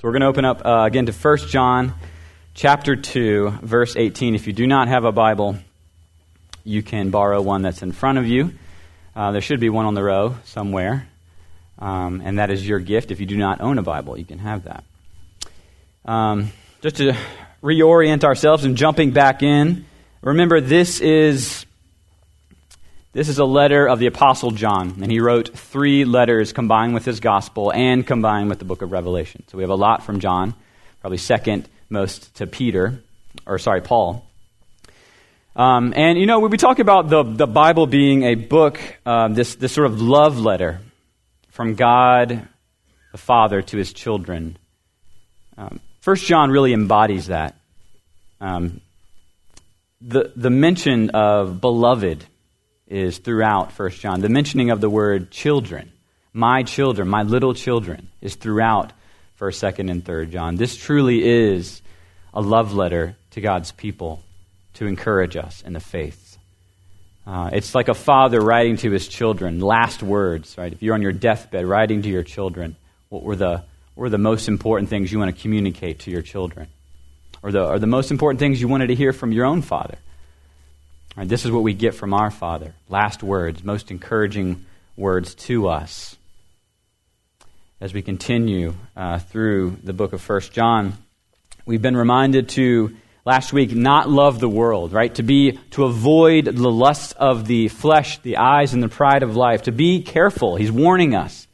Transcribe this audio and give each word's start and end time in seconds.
So 0.00 0.06
we're 0.06 0.12
going 0.12 0.22
to 0.22 0.28
open 0.28 0.44
up 0.44 0.64
uh, 0.64 0.84
again 0.86 1.06
to 1.06 1.12
1 1.12 1.38
John 1.48 1.92
chapter 2.54 2.94
2, 2.94 3.58
verse 3.62 3.96
18. 3.96 4.36
If 4.36 4.46
you 4.46 4.52
do 4.52 4.64
not 4.64 4.86
have 4.86 5.02
a 5.04 5.10
Bible, 5.10 5.58
you 6.62 6.84
can 6.84 7.10
borrow 7.10 7.42
one 7.42 7.62
that's 7.62 7.82
in 7.82 7.90
front 7.90 8.16
of 8.16 8.24
you. 8.24 8.52
Uh, 9.16 9.32
there 9.32 9.40
should 9.40 9.58
be 9.58 9.70
one 9.70 9.86
on 9.86 9.94
the 9.94 10.04
row 10.04 10.36
somewhere, 10.44 11.08
um, 11.80 12.22
and 12.24 12.38
that 12.38 12.48
is 12.48 12.64
your 12.64 12.78
gift. 12.78 13.10
If 13.10 13.18
you 13.18 13.26
do 13.26 13.36
not 13.36 13.60
own 13.60 13.76
a 13.76 13.82
Bible, 13.82 14.16
you 14.16 14.24
can 14.24 14.38
have 14.38 14.66
that. 14.66 14.84
Um, 16.04 16.52
just 16.80 16.98
to 16.98 17.16
reorient 17.60 18.22
ourselves 18.22 18.62
and 18.64 18.76
jumping 18.76 19.10
back 19.10 19.42
in, 19.42 19.84
remember 20.22 20.60
this 20.60 21.00
is 21.00 21.66
this 23.12 23.28
is 23.28 23.38
a 23.38 23.44
letter 23.44 23.88
of 23.88 23.98
the 23.98 24.06
Apostle 24.06 24.50
John, 24.50 24.98
and 25.02 25.10
he 25.10 25.20
wrote 25.20 25.56
three 25.56 26.04
letters 26.04 26.52
combined 26.52 26.94
with 26.94 27.04
his 27.04 27.20
gospel 27.20 27.72
and 27.72 28.06
combined 28.06 28.50
with 28.50 28.58
the 28.58 28.64
book 28.64 28.82
of 28.82 28.92
Revelation. 28.92 29.44
So 29.48 29.56
we 29.56 29.64
have 29.64 29.70
a 29.70 29.74
lot 29.74 30.04
from 30.04 30.20
John, 30.20 30.54
probably 31.00 31.18
second 31.18 31.68
most 31.88 32.34
to 32.36 32.46
Peter, 32.46 33.02
or 33.46 33.58
sorry, 33.58 33.80
Paul. 33.80 34.26
Um, 35.56 35.94
and 35.96 36.18
you 36.18 36.26
know, 36.26 36.40
when 36.40 36.50
we 36.50 36.58
talk 36.58 36.78
about 36.78 37.08
the, 37.08 37.22
the 37.22 37.46
Bible 37.46 37.86
being 37.86 38.24
a 38.24 38.34
book, 38.34 38.78
uh, 39.06 39.28
this, 39.28 39.54
this 39.54 39.72
sort 39.72 39.86
of 39.86 40.00
love 40.00 40.38
letter 40.38 40.80
from 41.48 41.74
God 41.74 42.46
the 43.10 43.18
Father 43.18 43.62
to 43.62 43.76
his 43.78 43.92
children, 43.92 44.58
um, 45.56 45.80
First 46.00 46.26
John 46.26 46.50
really 46.50 46.72
embodies 46.72 47.26
that. 47.26 47.56
Um, 48.40 48.80
the, 50.00 50.32
the 50.36 50.50
mention 50.50 51.10
of 51.10 51.60
beloved 51.60 52.24
is 52.88 53.18
throughout 53.18 53.72
1 53.72 53.90
John. 53.90 54.20
The 54.20 54.28
mentioning 54.28 54.70
of 54.70 54.80
the 54.80 54.90
word 54.90 55.30
children, 55.30 55.92
my 56.32 56.62
children, 56.62 57.08
my 57.08 57.22
little 57.22 57.54
children, 57.54 58.08
is 58.20 58.34
throughout 58.34 58.92
1st, 59.40 59.74
2nd, 59.74 59.90
and 59.90 60.04
3rd 60.04 60.30
John. 60.30 60.56
This 60.56 60.76
truly 60.76 61.22
is 61.22 61.82
a 62.34 62.40
love 62.40 62.74
letter 62.74 63.16
to 63.32 63.40
God's 63.40 63.72
people 63.72 64.22
to 64.74 64.86
encourage 64.86 65.36
us 65.36 65.62
in 65.62 65.72
the 65.72 65.80
faith. 65.80 66.38
Uh, 67.26 67.50
it's 67.52 67.74
like 67.74 67.88
a 67.88 67.94
father 67.94 68.40
writing 68.40 68.78
to 68.78 68.90
his 68.90 69.06
children, 69.06 69.60
last 69.60 70.02
words, 70.02 70.56
right? 70.56 70.72
If 70.72 70.82
you're 70.82 70.94
on 70.94 71.02
your 71.02 71.12
deathbed, 71.12 71.66
writing 71.66 72.00
to 72.02 72.08
your 72.08 72.22
children, 72.22 72.74
what 73.10 73.22
were 73.22 73.36
the, 73.36 73.64
what 73.94 74.02
were 74.04 74.10
the 74.10 74.18
most 74.18 74.48
important 74.48 74.88
things 74.88 75.12
you 75.12 75.18
want 75.18 75.34
to 75.34 75.42
communicate 75.42 76.00
to 76.00 76.10
your 76.10 76.22
children? 76.22 76.68
Or 77.42 77.52
the, 77.52 77.64
or 77.64 77.78
the 77.78 77.86
most 77.86 78.10
important 78.10 78.40
things 78.40 78.60
you 78.60 78.66
wanted 78.66 78.88
to 78.88 78.94
hear 78.94 79.12
from 79.12 79.32
your 79.32 79.44
own 79.44 79.62
father? 79.62 79.98
Right, 81.18 81.28
this 81.28 81.44
is 81.44 81.50
what 81.50 81.64
we 81.64 81.74
get 81.74 81.96
from 81.96 82.14
our 82.14 82.30
Father. 82.30 82.74
Last 82.88 83.24
words, 83.24 83.64
most 83.64 83.90
encouraging 83.90 84.64
words 84.96 85.34
to 85.34 85.66
us. 85.66 86.16
As 87.80 87.92
we 87.92 88.02
continue 88.02 88.74
uh, 88.96 89.18
through 89.18 89.78
the 89.82 89.92
book 89.92 90.12
of 90.12 90.20
First 90.20 90.52
John, 90.52 90.92
we've 91.66 91.82
been 91.82 91.96
reminded 91.96 92.50
to 92.50 92.96
last 93.24 93.52
week 93.52 93.74
not 93.74 94.08
love 94.08 94.38
the 94.38 94.48
world, 94.48 94.92
right? 94.92 95.12
To 95.16 95.24
be 95.24 95.58
to 95.72 95.86
avoid 95.86 96.44
the 96.44 96.70
lusts 96.70 97.14
of 97.14 97.48
the 97.48 97.66
flesh, 97.66 98.18
the 98.18 98.36
eyes, 98.36 98.72
and 98.72 98.80
the 98.80 98.88
pride 98.88 99.24
of 99.24 99.34
life. 99.34 99.62
To 99.62 99.72
be 99.72 100.02
careful. 100.02 100.54
He's 100.54 100.70
warning 100.70 101.16
us. 101.16 101.48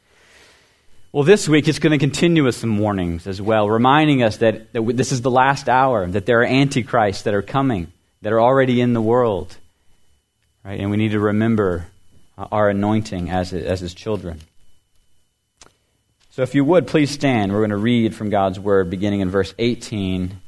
Well, 1.10 1.24
this 1.24 1.48
week 1.48 1.68
it's 1.68 1.78
going 1.78 1.92
to 1.92 1.98
continue 1.98 2.44
with 2.44 2.54
some 2.54 2.76
warnings 2.76 3.26
as 3.26 3.40
well, 3.40 3.70
reminding 3.70 4.22
us 4.22 4.36
that, 4.38 4.74
that 4.74 4.82
this 4.94 5.10
is 5.10 5.22
the 5.22 5.30
last 5.30 5.70
hour, 5.70 6.06
that 6.06 6.26
there 6.26 6.42
are 6.42 6.46
antichrists 6.46 7.22
that 7.22 7.32
are 7.32 7.40
coming 7.40 7.90
that 8.24 8.32
are 8.32 8.40
already 8.40 8.80
in 8.80 8.94
the 8.94 9.02
world. 9.02 9.54
Right? 10.64 10.80
And 10.80 10.90
we 10.90 10.96
need 10.96 11.10
to 11.10 11.20
remember 11.20 11.88
our 12.38 12.70
anointing 12.70 13.28
as, 13.28 13.52
as 13.52 13.80
his 13.80 13.92
children. 13.92 14.40
So, 16.30 16.40
if 16.40 16.54
you 16.54 16.64
would, 16.64 16.86
please 16.86 17.10
stand. 17.10 17.52
We're 17.52 17.58
going 17.58 17.68
to 17.68 17.76
read 17.76 18.14
from 18.14 18.30
God's 18.30 18.58
word 18.58 18.88
beginning 18.88 19.20
in 19.20 19.28
verse 19.28 19.52
18 19.58 20.38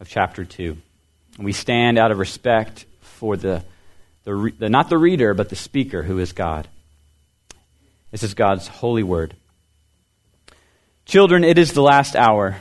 of 0.00 0.08
chapter 0.08 0.46
2. 0.46 0.74
And 1.36 1.44
we 1.44 1.52
stand 1.52 1.98
out 1.98 2.10
of 2.10 2.18
respect 2.18 2.86
for 3.02 3.36
the, 3.36 3.62
the, 4.24 4.52
the, 4.58 4.70
not 4.70 4.88
the 4.88 4.96
reader, 4.96 5.34
but 5.34 5.50
the 5.50 5.56
speaker, 5.56 6.02
who 6.02 6.18
is 6.18 6.32
God. 6.32 6.66
This 8.10 8.22
is 8.22 8.32
God's 8.32 8.66
holy 8.66 9.02
word. 9.02 9.36
Children, 11.04 11.44
it 11.44 11.58
is 11.58 11.74
the 11.74 11.82
last 11.82 12.16
hour. 12.16 12.56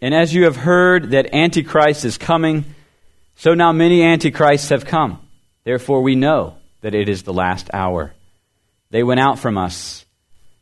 And 0.00 0.14
as 0.14 0.32
you 0.32 0.44
have 0.44 0.56
heard 0.56 1.10
that 1.10 1.34
Antichrist 1.34 2.06
is 2.06 2.16
coming, 2.16 2.64
so 3.38 3.54
now 3.54 3.70
many 3.70 4.02
antichrists 4.02 4.70
have 4.70 4.84
come. 4.84 5.20
Therefore, 5.62 6.02
we 6.02 6.16
know 6.16 6.56
that 6.80 6.96
it 6.96 7.08
is 7.08 7.22
the 7.22 7.32
last 7.32 7.70
hour. 7.72 8.12
They 8.90 9.04
went 9.04 9.20
out 9.20 9.38
from 9.38 9.56
us, 9.56 10.04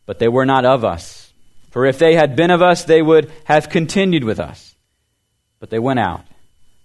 but 0.04 0.18
they 0.18 0.28
were 0.28 0.44
not 0.44 0.66
of 0.66 0.84
us. 0.84 1.32
For 1.70 1.86
if 1.86 1.98
they 1.98 2.14
had 2.14 2.36
been 2.36 2.50
of 2.50 2.60
us, 2.60 2.84
they 2.84 3.00
would 3.00 3.32
have 3.44 3.70
continued 3.70 4.24
with 4.24 4.38
us. 4.38 4.74
But 5.58 5.70
they 5.70 5.78
went 5.78 6.00
out, 6.00 6.26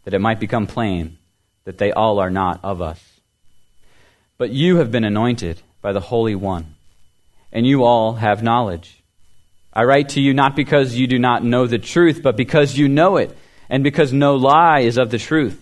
that 0.06 0.14
it 0.14 0.20
might 0.20 0.40
become 0.40 0.66
plain 0.66 1.18
that 1.66 1.78
they 1.78 1.92
all 1.92 2.20
are 2.20 2.30
not 2.30 2.62
of 2.64 2.82
us. 2.82 3.04
But 4.38 4.52
you 4.52 4.78
have 4.78 4.92
been 4.92 5.04
anointed 5.04 5.62
by 5.82 5.92
the 5.92 6.00
Holy 6.00 6.36
One, 6.36 6.76
and 7.52 7.68
you 7.68 7.84
all 7.84 8.14
have 8.14 8.42
knowledge. 8.42 9.04
I 9.74 9.84
write 9.84 10.08
to 10.10 10.22
you 10.22 10.34
not 10.34 10.56
because 10.56 10.96
you 10.96 11.06
do 11.08 11.20
not 11.20 11.44
know 11.44 11.68
the 11.68 11.80
truth, 11.80 12.22
but 12.24 12.38
because 12.38 12.78
you 12.78 12.88
know 12.88 13.18
it, 13.18 13.38
and 13.70 13.84
because 13.84 14.14
no 14.14 14.38
lie 14.38 14.80
is 14.80 14.98
of 14.98 15.12
the 15.12 15.20
truth. 15.20 15.62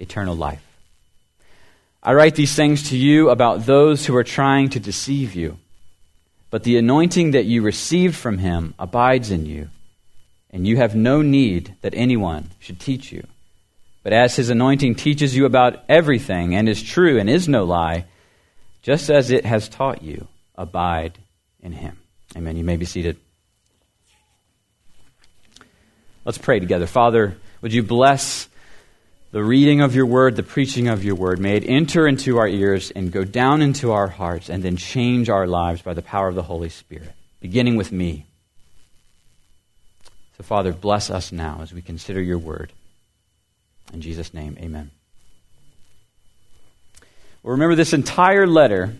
eternal 0.00 0.34
life. 0.34 0.62
I 2.02 2.14
write 2.14 2.34
these 2.34 2.54
things 2.54 2.90
to 2.90 2.96
you 2.96 3.28
about 3.28 3.66
those 3.66 4.06
who 4.06 4.16
are 4.16 4.24
trying 4.24 4.70
to 4.70 4.80
deceive 4.80 5.34
you. 5.34 5.58
But 6.50 6.64
the 6.64 6.78
anointing 6.78 7.32
that 7.32 7.44
you 7.44 7.62
received 7.62 8.16
from 8.16 8.38
him 8.38 8.74
abides 8.78 9.30
in 9.30 9.46
you, 9.46 9.68
and 10.50 10.66
you 10.66 10.78
have 10.78 10.96
no 10.96 11.22
need 11.22 11.76
that 11.82 11.94
anyone 11.94 12.50
should 12.58 12.80
teach 12.80 13.12
you. 13.12 13.24
But 14.02 14.12
as 14.12 14.34
his 14.34 14.50
anointing 14.50 14.94
teaches 14.96 15.36
you 15.36 15.44
about 15.44 15.84
everything 15.88 16.54
and 16.54 16.68
is 16.68 16.82
true 16.82 17.20
and 17.20 17.28
is 17.28 17.48
no 17.48 17.64
lie, 17.64 18.06
just 18.82 19.10
as 19.10 19.30
it 19.30 19.44
has 19.44 19.68
taught 19.68 20.02
you, 20.02 20.26
abide 20.56 21.18
in 21.62 21.72
him. 21.72 21.98
Amen. 22.34 22.56
You 22.56 22.64
may 22.64 22.76
be 22.76 22.86
seated. 22.86 23.18
Let's 26.24 26.38
pray 26.38 26.60
together. 26.60 26.86
Father, 26.86 27.36
would 27.60 27.72
you 27.72 27.82
bless 27.82 28.48
the 29.32 29.44
reading 29.44 29.80
of 29.80 29.94
your 29.94 30.06
word, 30.06 30.34
the 30.34 30.42
preaching 30.42 30.88
of 30.88 31.04
your 31.04 31.14
word, 31.14 31.38
may 31.38 31.56
it 31.56 31.64
enter 31.66 32.08
into 32.08 32.38
our 32.38 32.48
ears 32.48 32.90
and 32.90 33.12
go 33.12 33.22
down 33.22 33.62
into 33.62 33.92
our 33.92 34.08
hearts 34.08 34.48
and 34.48 34.62
then 34.62 34.76
change 34.76 35.28
our 35.28 35.46
lives 35.46 35.82
by 35.82 35.94
the 35.94 36.02
power 36.02 36.28
of 36.28 36.34
the 36.34 36.42
Holy 36.42 36.68
Spirit, 36.68 37.12
beginning 37.40 37.76
with 37.76 37.92
me. 37.92 38.26
So, 40.36 40.42
Father, 40.42 40.72
bless 40.72 41.10
us 41.10 41.30
now 41.30 41.60
as 41.62 41.72
we 41.72 41.80
consider 41.80 42.20
your 42.20 42.38
word. 42.38 42.72
In 43.92 44.00
Jesus' 44.00 44.34
name, 44.34 44.56
amen. 44.60 44.90
Well, 47.42 47.52
remember, 47.52 47.76
this 47.76 47.92
entire 47.92 48.46
letter 48.46 48.96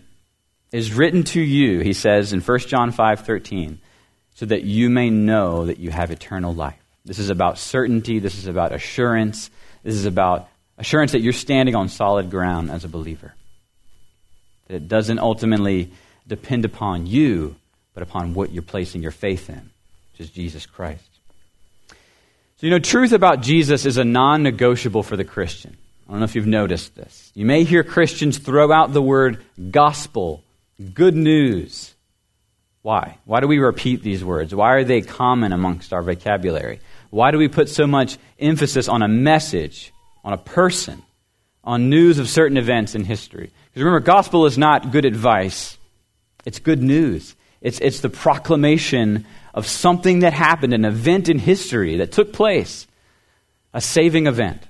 is 0.73 0.95
written 0.95 1.25
to 1.25 1.41
you, 1.41 1.81
he 1.81 1.93
says 1.93 2.33
in 2.33 2.41
1 2.41 2.59
John 2.61 2.93
5 2.93 3.21
13, 3.27 3.81
so 4.35 4.47
that 4.47 4.63
you 4.63 4.91
may 4.91 5.11
know 5.11 5.67
that 5.67 5.79
you 5.79 5.91
have 5.91 6.11
eternal 6.11 6.55
life. 6.55 6.79
This 7.05 7.19
is 7.19 7.31
about 7.31 7.59
certainty, 7.59 8.21
this 8.21 8.39
is 8.39 8.47
about 8.47 8.73
assurance. 8.73 9.51
This 9.83 9.95
is 9.95 10.05
about 10.05 10.49
assurance 10.79 11.13
that 11.13 11.21
you're 11.21 11.33
standing 11.33 11.75
on 11.75 11.89
solid 11.89 12.31
ground 12.31 12.71
as 12.71 12.85
a 12.85 12.89
believer. 12.89 13.35
That 14.69 14.77
it 14.77 14.89
doesn't 14.89 15.19
ultimately 15.19 15.91
depend 16.27 16.65
upon 16.65 17.07
you, 17.07 17.57
but 17.95 18.03
upon 18.03 18.35
what 18.35 18.53
you're 18.53 18.63
placing 18.63 19.03
your 19.03 19.11
faith 19.11 19.49
in, 19.49 19.71
which 20.13 20.21
is 20.21 20.31
Jesus 20.31 20.67
Christ. 20.67 21.09
So, 22.57 22.67
you 22.67 22.71
know, 22.71 22.79
truth 22.79 23.13
about 23.13 23.41
Jesus 23.41 23.87
is 23.87 23.97
a 23.97 24.05
non 24.05 24.43
negotiable 24.43 25.03
for 25.03 25.17
the 25.17 25.25
Christian. 25.25 25.77
I 26.07 26.13
don't 26.13 26.21
know 26.21 26.25
if 26.25 26.35
you've 26.35 26.47
noticed 26.47 26.95
this. 26.95 27.31
You 27.35 27.47
may 27.47 27.65
hear 27.65 27.85
Christians 27.85 28.39
throw 28.39 28.73
out 28.73 28.93
the 28.93 29.01
word 29.01 29.43
gospel, 29.71 30.43
good 30.93 31.15
news. 31.15 31.95
Why? 32.83 33.19
Why 33.25 33.41
do 33.41 33.47
we 33.47 33.59
repeat 33.59 34.03
these 34.03 34.25
words? 34.25 34.55
Why 34.55 34.73
are 34.73 34.85
they 34.85 35.03
common 35.03 35.53
amongst 35.53 35.93
our 35.93 36.03
vocabulary? 36.03 36.81
Why 37.11 37.31
do 37.31 37.39
we 37.39 37.49
put 37.49 37.69
so 37.69 37.87
much 37.87 38.19
emphasis 38.39 38.89
on 38.89 39.03
a 39.03 39.09
message, 39.09 39.93
on 40.25 40.33
a 40.33 40.39
person, 40.39 41.03
on 41.63 41.91
news 41.91 42.19
of 42.19 42.29
certain 42.29 42.57
events 42.57 42.95
in 42.95 43.05
history? 43.05 43.51
Because 43.67 43.83
remember, 43.83 44.01
gospel 44.01 44.47
is 44.47 44.57
not 44.57 44.93
good 44.93 45.05
advice, 45.05 45.77
it's 46.45 46.59
good 46.59 46.83
news. 46.83 47.37
It's, 47.61 47.79
it's 47.81 48.01
the 48.01 48.09
proclamation 48.09 49.27
of 49.53 49.67
something 49.67 50.21
that 50.21 50.33
happened, 50.33 50.73
an 50.73 50.85
event 50.85 51.29
in 51.29 51.39
history 51.39 51.99
that 51.99 52.13
took 52.13 52.33
place, 52.33 52.87
a 53.75 53.81
saving 53.81 54.27
event. 54.27 54.63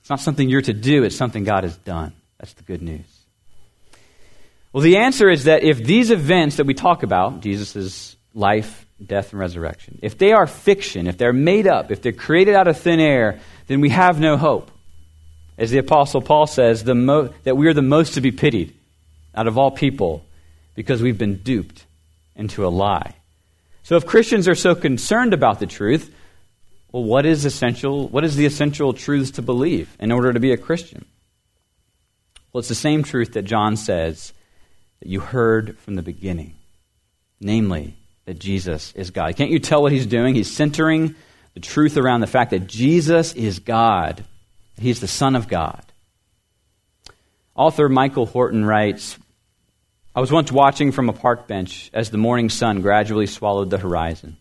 It's 0.00 0.10
not 0.10 0.20
something 0.20 0.48
you're 0.48 0.60
to 0.62 0.74
do, 0.74 1.04
it's 1.04 1.16
something 1.16 1.44
God 1.44 1.64
has 1.64 1.76
done. 1.78 2.12
That's 2.38 2.52
the 2.54 2.62
good 2.62 2.82
news. 2.82 3.06
Well, 4.72 4.82
the 4.82 4.98
answer 4.98 5.30
is 5.30 5.44
that 5.44 5.62
if 5.62 5.78
these 5.82 6.10
events 6.10 6.56
that 6.56 6.66
we 6.66 6.74
talk 6.74 7.02
about, 7.02 7.40
Jesus' 7.40 8.16
life, 8.34 8.86
death, 9.04 9.32
and 9.32 9.40
resurrection, 9.40 9.98
if 10.02 10.18
they 10.18 10.32
are 10.32 10.46
fiction, 10.46 11.06
if 11.06 11.18
they're 11.18 11.32
made 11.32 11.66
up, 11.66 11.90
if 11.90 12.02
they're 12.02 12.12
created 12.12 12.54
out 12.54 12.68
of 12.68 12.78
thin 12.78 13.00
air, 13.00 13.40
then 13.66 13.80
we 13.80 13.90
have 13.90 14.20
no 14.20 14.36
hope. 14.36 14.70
As 15.58 15.70
the 15.70 15.78
Apostle 15.78 16.22
Paul 16.22 16.46
says, 16.46 16.84
mo- 16.84 17.34
that 17.44 17.56
we 17.56 17.66
are 17.68 17.74
the 17.74 17.82
most 17.82 18.14
to 18.14 18.20
be 18.20 18.32
pitied 18.32 18.74
out 19.34 19.46
of 19.46 19.58
all 19.58 19.70
people 19.70 20.24
because 20.74 21.02
we've 21.02 21.18
been 21.18 21.36
duped 21.36 21.84
into 22.34 22.66
a 22.66 22.68
lie. 22.68 23.14
So 23.82 23.96
if 23.96 24.06
Christians 24.06 24.48
are 24.48 24.54
so 24.54 24.74
concerned 24.74 25.34
about 25.34 25.58
the 25.58 25.66
truth, 25.66 26.14
well, 26.92 27.04
what 27.04 27.26
is 27.26 27.44
essential? 27.44 28.08
What 28.08 28.24
is 28.24 28.36
the 28.36 28.46
essential 28.46 28.92
truths 28.92 29.32
to 29.32 29.42
believe 29.42 29.94
in 30.00 30.10
order 30.12 30.32
to 30.32 30.40
be 30.40 30.52
a 30.52 30.56
Christian? 30.56 31.04
Well, 32.52 32.60
it's 32.60 32.68
the 32.68 32.74
same 32.74 33.02
truth 33.02 33.34
that 33.34 33.42
John 33.42 33.76
says 33.76 34.32
that 35.00 35.08
you 35.08 35.20
heard 35.20 35.78
from 35.78 35.94
the 35.94 36.02
beginning, 36.02 36.54
namely 37.40 37.96
that 38.30 38.38
Jesus 38.38 38.92
is 38.94 39.10
God. 39.10 39.34
Can't 39.34 39.50
you 39.50 39.58
tell 39.58 39.82
what 39.82 39.90
he's 39.90 40.06
doing? 40.06 40.36
He's 40.36 40.48
centering 40.48 41.16
the 41.54 41.58
truth 41.58 41.96
around 41.96 42.20
the 42.20 42.28
fact 42.28 42.52
that 42.52 42.68
Jesus 42.68 43.32
is 43.32 43.58
God. 43.58 44.24
He's 44.78 45.00
the 45.00 45.08
Son 45.08 45.34
of 45.34 45.48
God. 45.48 45.82
Author 47.56 47.88
Michael 47.88 48.26
Horton 48.26 48.64
writes 48.64 49.18
I 50.14 50.20
was 50.20 50.30
once 50.30 50.52
watching 50.52 50.92
from 50.92 51.08
a 51.08 51.12
park 51.12 51.48
bench 51.48 51.90
as 51.92 52.10
the 52.10 52.18
morning 52.18 52.50
sun 52.50 52.82
gradually 52.82 53.26
swallowed 53.26 53.68
the 53.68 53.78
horizon, 53.78 54.36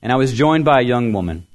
and 0.00 0.10
I 0.10 0.16
was 0.16 0.32
joined 0.32 0.64
by 0.64 0.80
a 0.80 0.84
young 0.84 1.12
woman. 1.12 1.46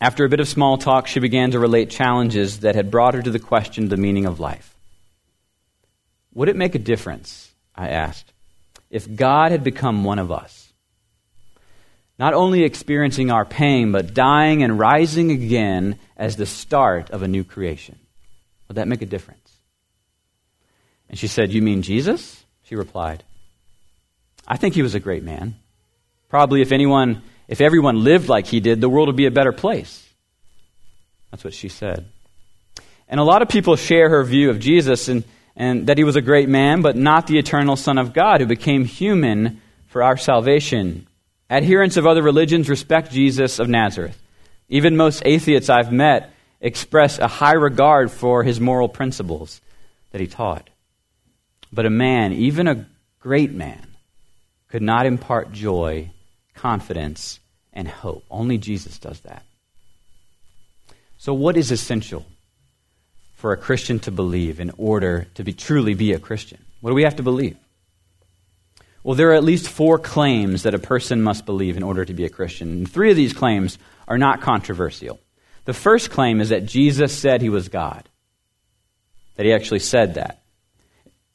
After 0.00 0.24
a 0.24 0.28
bit 0.28 0.40
of 0.40 0.48
small 0.48 0.76
talk, 0.76 1.06
she 1.06 1.20
began 1.20 1.52
to 1.52 1.60
relate 1.60 1.88
challenges 1.88 2.60
that 2.60 2.74
had 2.74 2.90
brought 2.90 3.14
her 3.14 3.22
to 3.22 3.30
the 3.30 3.38
question 3.38 3.84
of 3.84 3.90
the 3.90 3.96
meaning 3.96 4.26
of 4.26 4.40
life. 4.40 4.74
Would 6.32 6.48
it 6.48 6.56
make 6.56 6.74
a 6.74 6.80
difference, 6.80 7.52
I 7.76 7.90
asked, 7.90 8.32
if 8.90 9.14
God 9.14 9.52
had 9.52 9.62
become 9.62 10.02
one 10.02 10.18
of 10.18 10.32
us? 10.32 10.63
Not 12.18 12.34
only 12.34 12.62
experiencing 12.62 13.30
our 13.30 13.44
pain, 13.44 13.90
but 13.90 14.14
dying 14.14 14.62
and 14.62 14.78
rising 14.78 15.30
again 15.30 15.98
as 16.16 16.36
the 16.36 16.46
start 16.46 17.10
of 17.10 17.22
a 17.22 17.28
new 17.28 17.42
creation. 17.42 17.98
Would 18.68 18.76
that 18.76 18.88
make 18.88 19.02
a 19.02 19.06
difference? 19.06 19.40
And 21.08 21.18
she 21.18 21.26
said, 21.26 21.52
You 21.52 21.62
mean 21.62 21.82
Jesus? 21.82 22.44
She 22.62 22.76
replied, 22.76 23.24
I 24.46 24.56
think 24.56 24.74
he 24.74 24.82
was 24.82 24.94
a 24.94 25.00
great 25.00 25.22
man. 25.22 25.56
Probably 26.28 26.62
if 26.62 26.72
anyone, 26.72 27.22
if 27.48 27.60
everyone 27.60 28.04
lived 28.04 28.28
like 28.28 28.46
he 28.46 28.60
did, 28.60 28.80
the 28.80 28.88
world 28.88 29.08
would 29.08 29.16
be 29.16 29.26
a 29.26 29.30
better 29.30 29.52
place. 29.52 30.08
That's 31.30 31.44
what 31.44 31.54
she 31.54 31.68
said. 31.68 32.06
And 33.08 33.20
a 33.20 33.24
lot 33.24 33.42
of 33.42 33.48
people 33.48 33.76
share 33.76 34.08
her 34.08 34.24
view 34.24 34.50
of 34.50 34.60
Jesus 34.60 35.08
and, 35.08 35.24
and 35.56 35.88
that 35.88 35.98
he 35.98 36.04
was 36.04 36.16
a 36.16 36.22
great 36.22 36.48
man, 36.48 36.80
but 36.80 36.96
not 36.96 37.26
the 37.26 37.38
eternal 37.38 37.76
Son 37.76 37.98
of 37.98 38.12
God 38.12 38.40
who 38.40 38.46
became 38.46 38.84
human 38.84 39.60
for 39.88 40.02
our 40.02 40.16
salvation. 40.16 41.06
Adherents 41.50 41.96
of 41.96 42.06
other 42.06 42.22
religions 42.22 42.68
respect 42.68 43.12
Jesus 43.12 43.58
of 43.58 43.68
Nazareth. 43.68 44.20
Even 44.68 44.96
most 44.96 45.22
atheists 45.24 45.68
I've 45.68 45.92
met 45.92 46.32
express 46.60 47.18
a 47.18 47.28
high 47.28 47.52
regard 47.52 48.10
for 48.10 48.42
his 48.42 48.60
moral 48.60 48.88
principles 48.88 49.60
that 50.12 50.20
he 50.20 50.26
taught. 50.26 50.70
But 51.72 51.86
a 51.86 51.90
man, 51.90 52.32
even 52.32 52.66
a 52.66 52.86
great 53.20 53.52
man, 53.52 53.86
could 54.68 54.82
not 54.82 55.06
impart 55.06 55.52
joy, 55.52 56.10
confidence, 56.54 57.40
and 57.72 57.86
hope. 57.86 58.24
Only 58.30 58.58
Jesus 58.58 58.98
does 58.98 59.20
that. 59.20 59.44
So, 61.18 61.34
what 61.34 61.56
is 61.56 61.70
essential 61.70 62.24
for 63.34 63.52
a 63.52 63.56
Christian 63.56 63.98
to 64.00 64.10
believe 64.10 64.60
in 64.60 64.72
order 64.78 65.26
to 65.34 65.44
be 65.44 65.52
truly 65.52 65.94
be 65.94 66.12
a 66.12 66.18
Christian? 66.18 66.64
What 66.80 66.90
do 66.90 66.94
we 66.94 67.04
have 67.04 67.16
to 67.16 67.22
believe? 67.22 67.56
Well, 69.04 69.14
there 69.14 69.30
are 69.30 69.34
at 69.34 69.44
least 69.44 69.68
four 69.68 69.98
claims 69.98 70.62
that 70.62 70.74
a 70.74 70.78
person 70.78 71.22
must 71.22 71.44
believe 71.44 71.76
in 71.76 71.82
order 71.82 72.06
to 72.06 72.14
be 72.14 72.24
a 72.24 72.30
Christian. 72.30 72.70
And 72.70 72.90
three 72.90 73.10
of 73.10 73.16
these 73.16 73.34
claims 73.34 73.78
are 74.08 74.16
not 74.16 74.40
controversial. 74.40 75.20
The 75.66 75.74
first 75.74 76.10
claim 76.10 76.40
is 76.40 76.48
that 76.48 76.64
Jesus 76.64 77.16
said 77.16 77.42
he 77.42 77.50
was 77.50 77.68
God, 77.68 78.08
that 79.36 79.44
he 79.44 79.52
actually 79.52 79.80
said 79.80 80.14
that. 80.14 80.42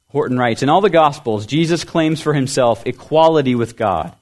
Horton 0.09 0.39
writes 0.39 0.63
In 0.63 0.69
all 0.69 0.81
the 0.81 0.89
Gospels, 0.89 1.45
Jesus 1.45 1.83
claims 1.83 2.19
for 2.19 2.33
himself 2.33 2.85
equality 2.87 3.53
with 3.53 3.77
God. 3.77 4.15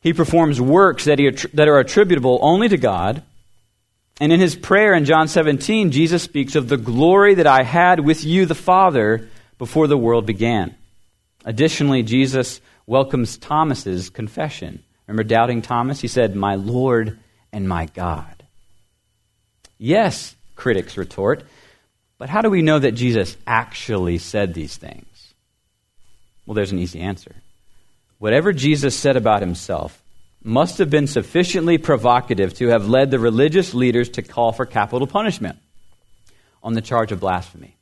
He 0.00 0.14
performs 0.14 0.58
works 0.58 1.04
that, 1.04 1.18
he, 1.18 1.30
that 1.52 1.68
are 1.68 1.78
attributable 1.78 2.38
only 2.40 2.68
to 2.68 2.78
God. 2.78 3.22
And 4.18 4.32
in 4.32 4.40
his 4.40 4.56
prayer 4.56 4.94
in 4.94 5.04
John 5.04 5.28
17, 5.28 5.90
Jesus 5.90 6.22
speaks 6.22 6.54
of 6.54 6.68
the 6.68 6.78
glory 6.78 7.34
that 7.34 7.46
I 7.46 7.62
had 7.62 8.00
with 8.00 8.24
you, 8.24 8.46
the 8.46 8.54
Father, 8.54 9.28
before 9.58 9.86
the 9.86 9.98
world 9.98 10.24
began. 10.24 10.74
Additionally, 11.44 12.02
Jesus 12.02 12.60
welcomes 12.86 13.38
Thomas's 13.38 14.10
confession. 14.10 14.82
Remember 15.06 15.24
doubting 15.24 15.62
Thomas? 15.62 16.00
He 16.00 16.08
said, 16.08 16.34
My 16.34 16.54
Lord 16.54 17.18
and 17.52 17.68
my 17.68 17.86
God. 17.86 18.44
Yes, 19.78 20.34
critics 20.56 20.96
retort, 20.96 21.42
but 22.18 22.28
how 22.28 22.42
do 22.42 22.50
we 22.50 22.62
know 22.62 22.78
that 22.78 22.92
Jesus 22.92 23.36
actually 23.46 24.18
said 24.18 24.52
these 24.52 24.76
things? 24.76 25.34
Well, 26.44 26.54
there's 26.54 26.72
an 26.72 26.78
easy 26.78 27.00
answer. 27.00 27.34
Whatever 28.18 28.52
Jesus 28.52 28.94
said 28.94 29.16
about 29.16 29.40
himself 29.40 30.02
must 30.42 30.78
have 30.78 30.90
been 30.90 31.06
sufficiently 31.06 31.78
provocative 31.78 32.54
to 32.54 32.68
have 32.68 32.88
led 32.88 33.10
the 33.10 33.18
religious 33.18 33.72
leaders 33.74 34.10
to 34.10 34.22
call 34.22 34.52
for 34.52 34.66
capital 34.66 35.06
punishment 35.06 35.58
on 36.62 36.74
the 36.74 36.80
charge 36.80 37.12
of 37.12 37.20
blasphemy. 37.20 37.76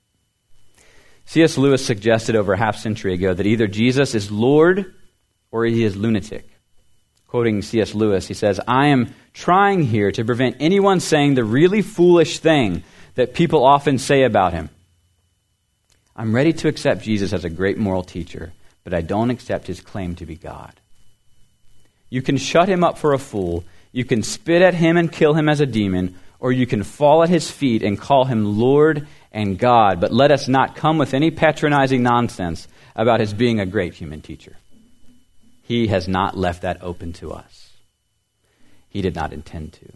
C.S. 1.28 1.58
Lewis 1.58 1.84
suggested 1.84 2.36
over 2.36 2.54
a 2.54 2.58
half 2.58 2.78
century 2.78 3.12
ago 3.12 3.34
that 3.34 3.44
either 3.44 3.66
Jesus 3.66 4.14
is 4.14 4.30
Lord 4.30 4.94
or 5.50 5.66
he 5.66 5.84
is 5.84 5.94
lunatic. 5.94 6.48
Quoting 7.26 7.60
C.S. 7.60 7.94
Lewis, 7.94 8.26
he 8.26 8.32
says, 8.32 8.58
I 8.66 8.86
am 8.86 9.14
trying 9.34 9.82
here 9.82 10.10
to 10.10 10.24
prevent 10.24 10.56
anyone 10.58 11.00
saying 11.00 11.34
the 11.34 11.44
really 11.44 11.82
foolish 11.82 12.38
thing 12.38 12.82
that 13.14 13.34
people 13.34 13.62
often 13.62 13.98
say 13.98 14.22
about 14.22 14.54
him. 14.54 14.70
I'm 16.16 16.34
ready 16.34 16.54
to 16.54 16.68
accept 16.68 17.02
Jesus 17.02 17.34
as 17.34 17.44
a 17.44 17.50
great 17.50 17.76
moral 17.76 18.02
teacher, 18.02 18.54
but 18.82 18.94
I 18.94 19.02
don't 19.02 19.28
accept 19.28 19.66
his 19.66 19.82
claim 19.82 20.14
to 20.14 20.24
be 20.24 20.34
God. 20.34 20.72
You 22.08 22.22
can 22.22 22.38
shut 22.38 22.70
him 22.70 22.82
up 22.82 22.96
for 22.96 23.12
a 23.12 23.18
fool, 23.18 23.64
you 23.92 24.06
can 24.06 24.22
spit 24.22 24.62
at 24.62 24.72
him 24.72 24.96
and 24.96 25.12
kill 25.12 25.34
him 25.34 25.50
as 25.50 25.60
a 25.60 25.66
demon, 25.66 26.14
or 26.40 26.52
you 26.52 26.66
can 26.66 26.82
fall 26.82 27.22
at 27.22 27.28
his 27.28 27.50
feet 27.50 27.82
and 27.82 27.98
call 27.98 28.24
him 28.24 28.58
Lord 28.58 29.06
and 29.32 29.58
God, 29.58 30.00
but 30.00 30.12
let 30.12 30.30
us 30.30 30.48
not 30.48 30.76
come 30.76 30.98
with 30.98 31.14
any 31.14 31.30
patronizing 31.30 32.02
nonsense 32.02 32.68
about 32.94 33.20
his 33.20 33.32
being 33.32 33.60
a 33.60 33.66
great 33.66 33.94
human 33.94 34.20
teacher. 34.20 34.56
He 35.62 35.88
has 35.88 36.08
not 36.08 36.36
left 36.36 36.62
that 36.62 36.82
open 36.82 37.12
to 37.14 37.32
us. 37.32 37.70
He 38.88 39.02
did 39.02 39.14
not 39.14 39.32
intend 39.32 39.74
to. 39.74 39.92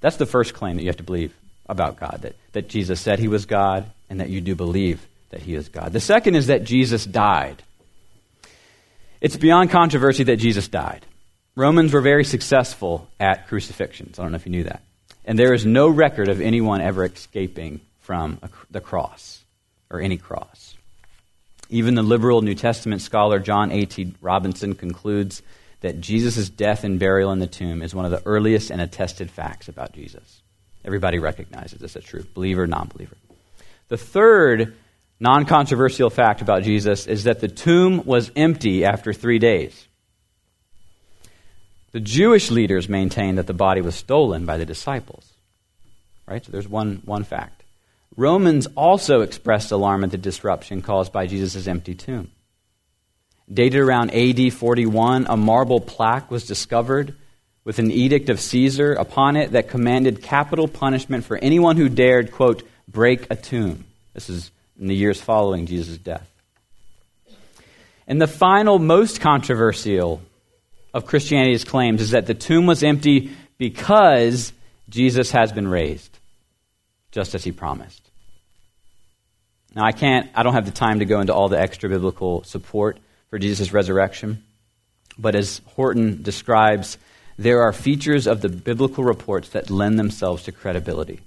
That's 0.00 0.16
the 0.16 0.26
first 0.26 0.54
claim 0.54 0.76
that 0.76 0.82
you 0.82 0.88
have 0.88 0.96
to 0.96 1.02
believe 1.02 1.34
about 1.68 1.98
God 1.98 2.20
that, 2.22 2.36
that 2.52 2.68
Jesus 2.68 3.00
said 3.00 3.18
he 3.18 3.28
was 3.28 3.46
God 3.46 3.90
and 4.08 4.20
that 4.20 4.30
you 4.30 4.40
do 4.40 4.54
believe 4.54 5.06
that 5.30 5.42
he 5.42 5.54
is 5.54 5.68
God. 5.68 5.92
The 5.92 6.00
second 6.00 6.34
is 6.34 6.46
that 6.46 6.64
Jesus 6.64 7.04
died. 7.04 7.62
It's 9.20 9.36
beyond 9.36 9.70
controversy 9.70 10.24
that 10.24 10.36
Jesus 10.36 10.68
died. 10.68 11.04
Romans 11.58 11.92
were 11.92 12.00
very 12.00 12.22
successful 12.22 13.08
at 13.18 13.48
crucifixions. 13.48 14.16
I 14.16 14.22
don't 14.22 14.30
know 14.30 14.36
if 14.36 14.46
you 14.46 14.52
knew 14.52 14.62
that. 14.62 14.80
And 15.24 15.36
there 15.36 15.52
is 15.52 15.66
no 15.66 15.88
record 15.88 16.28
of 16.28 16.40
anyone 16.40 16.80
ever 16.80 17.04
escaping 17.04 17.80
from 17.98 18.38
a, 18.44 18.48
the 18.70 18.80
cross 18.80 19.42
or 19.90 20.00
any 20.00 20.18
cross. 20.18 20.76
Even 21.68 21.96
the 21.96 22.04
liberal 22.04 22.42
New 22.42 22.54
Testament 22.54 23.02
scholar 23.02 23.40
John 23.40 23.72
A.T. 23.72 24.14
Robinson 24.20 24.76
concludes 24.76 25.42
that 25.80 26.00
Jesus' 26.00 26.48
death 26.48 26.84
and 26.84 27.00
burial 27.00 27.32
in 27.32 27.40
the 27.40 27.48
tomb 27.48 27.82
is 27.82 27.92
one 27.92 28.04
of 28.04 28.12
the 28.12 28.22
earliest 28.24 28.70
and 28.70 28.80
attested 28.80 29.28
facts 29.28 29.68
about 29.68 29.92
Jesus. 29.92 30.42
Everybody 30.84 31.18
recognizes 31.18 31.80
this 31.80 31.96
as 31.96 32.04
true, 32.04 32.24
believer, 32.34 32.68
non 32.68 32.86
believer. 32.86 33.16
The 33.88 33.98
third 33.98 34.76
non 35.18 35.44
controversial 35.44 36.08
fact 36.08 36.40
about 36.40 36.62
Jesus 36.62 37.08
is 37.08 37.24
that 37.24 37.40
the 37.40 37.48
tomb 37.48 38.04
was 38.04 38.30
empty 38.36 38.84
after 38.84 39.12
three 39.12 39.40
days. 39.40 39.87
The 41.92 42.00
Jewish 42.00 42.50
leaders 42.50 42.88
maintained 42.88 43.38
that 43.38 43.46
the 43.46 43.54
body 43.54 43.80
was 43.80 43.94
stolen 43.94 44.44
by 44.44 44.58
the 44.58 44.66
disciples. 44.66 45.32
Right? 46.26 46.44
So 46.44 46.52
there's 46.52 46.68
one, 46.68 47.02
one 47.04 47.24
fact. 47.24 47.62
Romans 48.16 48.66
also 48.74 49.20
expressed 49.20 49.70
alarm 49.70 50.04
at 50.04 50.10
the 50.10 50.18
disruption 50.18 50.82
caused 50.82 51.12
by 51.12 51.26
Jesus' 51.26 51.66
empty 51.66 51.94
tomb. 51.94 52.30
Dated 53.50 53.80
around 53.80 54.14
AD 54.14 54.52
41, 54.52 55.26
a 55.28 55.36
marble 55.36 55.80
plaque 55.80 56.30
was 56.30 56.46
discovered 56.46 57.14
with 57.64 57.78
an 57.78 57.90
edict 57.90 58.28
of 58.28 58.40
Caesar 58.40 58.92
upon 58.92 59.36
it 59.36 59.52
that 59.52 59.68
commanded 59.68 60.22
capital 60.22 60.68
punishment 60.68 61.24
for 61.24 61.38
anyone 61.38 61.76
who 61.76 61.88
dared, 61.88 62.32
quote, 62.32 62.62
break 62.86 63.26
a 63.30 63.36
tomb. 63.36 63.86
This 64.12 64.28
is 64.28 64.50
in 64.78 64.86
the 64.88 64.94
years 64.94 65.20
following 65.20 65.66
Jesus' 65.66 65.96
death. 65.96 66.28
And 68.06 68.20
the 68.20 68.26
final, 68.26 68.78
most 68.78 69.20
controversial 69.20 70.22
of 70.94 71.06
Christianity's 71.06 71.64
claims 71.64 72.00
is 72.00 72.10
that 72.10 72.26
the 72.26 72.34
tomb 72.34 72.66
was 72.66 72.82
empty 72.82 73.32
because 73.58 74.52
Jesus 74.88 75.30
has 75.32 75.52
been 75.52 75.68
raised, 75.68 76.18
just 77.10 77.34
as 77.34 77.44
he 77.44 77.52
promised. 77.52 78.02
Now, 79.74 79.84
I 79.84 79.92
can't, 79.92 80.30
I 80.34 80.42
don't 80.42 80.54
have 80.54 80.64
the 80.64 80.70
time 80.70 81.00
to 81.00 81.04
go 81.04 81.20
into 81.20 81.34
all 81.34 81.48
the 81.48 81.60
extra 81.60 81.88
biblical 81.88 82.42
support 82.44 82.98
for 83.28 83.38
Jesus' 83.38 83.72
resurrection, 83.72 84.42
but 85.18 85.34
as 85.34 85.60
Horton 85.74 86.22
describes, 86.22 86.96
there 87.36 87.62
are 87.62 87.72
features 87.72 88.26
of 88.26 88.40
the 88.40 88.48
biblical 88.48 89.04
reports 89.04 89.50
that 89.50 89.70
lend 89.70 89.98
themselves 89.98 90.44
to 90.44 90.52
credibility. 90.52 91.20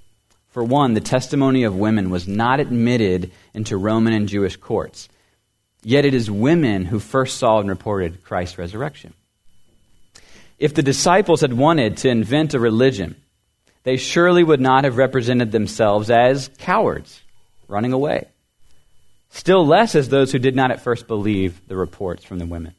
For 0.49 0.63
one, 0.63 0.93
the 0.93 1.01
testimony 1.01 1.63
of 1.63 1.75
women 1.75 2.09
was 2.09 2.27
not 2.27 2.59
admitted 2.59 3.31
into 3.53 3.77
Roman 3.77 4.13
and 4.13 4.27
Jewish 4.27 4.57
courts. 4.57 5.07
Yet 5.83 6.03
it 6.03 6.13
is 6.13 6.29
women 6.29 6.85
who 6.85 6.99
first 6.99 7.37
saw 7.37 7.59
and 7.59 7.69
reported 7.69 8.23
Christ's 8.23 8.57
resurrection. 8.57 9.13
If 10.61 10.75
the 10.75 10.83
disciples 10.83 11.41
had 11.41 11.53
wanted 11.53 11.97
to 11.97 12.09
invent 12.09 12.53
a 12.53 12.59
religion, 12.59 13.15
they 13.81 13.97
surely 13.97 14.43
would 14.43 14.61
not 14.61 14.83
have 14.83 14.95
represented 14.95 15.51
themselves 15.51 16.11
as 16.11 16.51
cowards 16.59 17.23
running 17.67 17.93
away. 17.93 18.27
Still 19.31 19.65
less 19.65 19.95
as 19.95 20.09
those 20.09 20.31
who 20.31 20.37
did 20.37 20.55
not 20.55 20.69
at 20.69 20.83
first 20.83 21.07
believe 21.07 21.67
the 21.67 21.75
reports 21.75 22.23
from 22.23 22.37
the 22.37 22.45
women. 22.45 22.75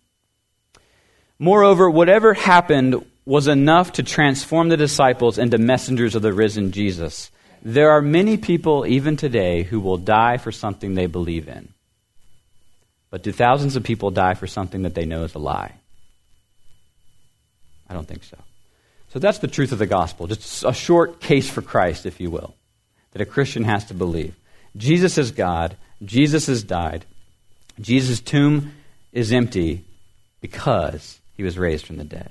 Moreover, 1.40 1.90
whatever 1.90 2.34
happened 2.34 3.04
was 3.24 3.48
enough 3.48 3.94
to 3.94 4.04
transform 4.04 4.68
the 4.68 4.76
disciples 4.76 5.36
into 5.36 5.58
messengers 5.58 6.14
of 6.14 6.22
the 6.22 6.32
risen 6.32 6.70
Jesus. 6.70 7.32
There 7.62 7.90
are 7.90 8.00
many 8.00 8.36
people, 8.36 8.86
even 8.86 9.16
today, 9.16 9.64
who 9.64 9.80
will 9.80 9.96
die 9.96 10.36
for 10.36 10.52
something 10.52 10.94
they 10.94 11.06
believe 11.06 11.48
in. 11.48 11.74
But 13.10 13.24
do 13.24 13.32
thousands 13.32 13.74
of 13.74 13.82
people 13.82 14.12
die 14.12 14.34
for 14.34 14.46
something 14.46 14.82
that 14.82 14.94
they 14.94 15.04
know 15.04 15.24
is 15.24 15.34
a 15.34 15.40
lie? 15.40 15.74
I 17.92 17.94
don't 17.94 18.08
think 18.08 18.24
so. 18.24 18.38
So 19.10 19.18
that's 19.18 19.40
the 19.40 19.48
truth 19.48 19.72
of 19.72 19.78
the 19.78 19.86
gospel. 19.86 20.26
Just 20.26 20.64
a 20.64 20.72
short 20.72 21.20
case 21.20 21.50
for 21.50 21.60
Christ, 21.60 22.06
if 22.06 22.20
you 22.20 22.30
will, 22.30 22.54
that 23.10 23.20
a 23.20 23.26
Christian 23.26 23.64
has 23.64 23.84
to 23.86 23.94
believe. 23.94 24.34
Jesus 24.78 25.18
is 25.18 25.30
God. 25.30 25.76
Jesus 26.02 26.46
has 26.46 26.62
died. 26.62 27.04
Jesus' 27.78 28.20
tomb 28.20 28.72
is 29.12 29.30
empty 29.30 29.84
because 30.40 31.20
he 31.36 31.42
was 31.42 31.58
raised 31.58 31.84
from 31.84 31.98
the 31.98 32.04
dead. 32.04 32.30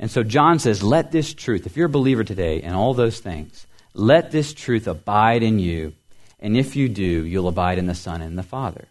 And 0.00 0.10
so 0.10 0.24
John 0.24 0.58
says, 0.58 0.82
let 0.82 1.12
this 1.12 1.32
truth, 1.32 1.64
if 1.64 1.76
you're 1.76 1.86
a 1.86 1.98
believer 2.00 2.24
today 2.24 2.62
and 2.62 2.74
all 2.74 2.92
those 2.92 3.20
things, 3.20 3.68
let 3.94 4.32
this 4.32 4.52
truth 4.52 4.88
abide 4.88 5.44
in 5.44 5.60
you. 5.60 5.92
And 6.40 6.56
if 6.56 6.74
you 6.74 6.88
do, 6.88 7.24
you'll 7.24 7.46
abide 7.46 7.78
in 7.78 7.86
the 7.86 7.94
Son 7.94 8.20
and 8.20 8.36
the 8.36 8.42
Father. 8.42 8.88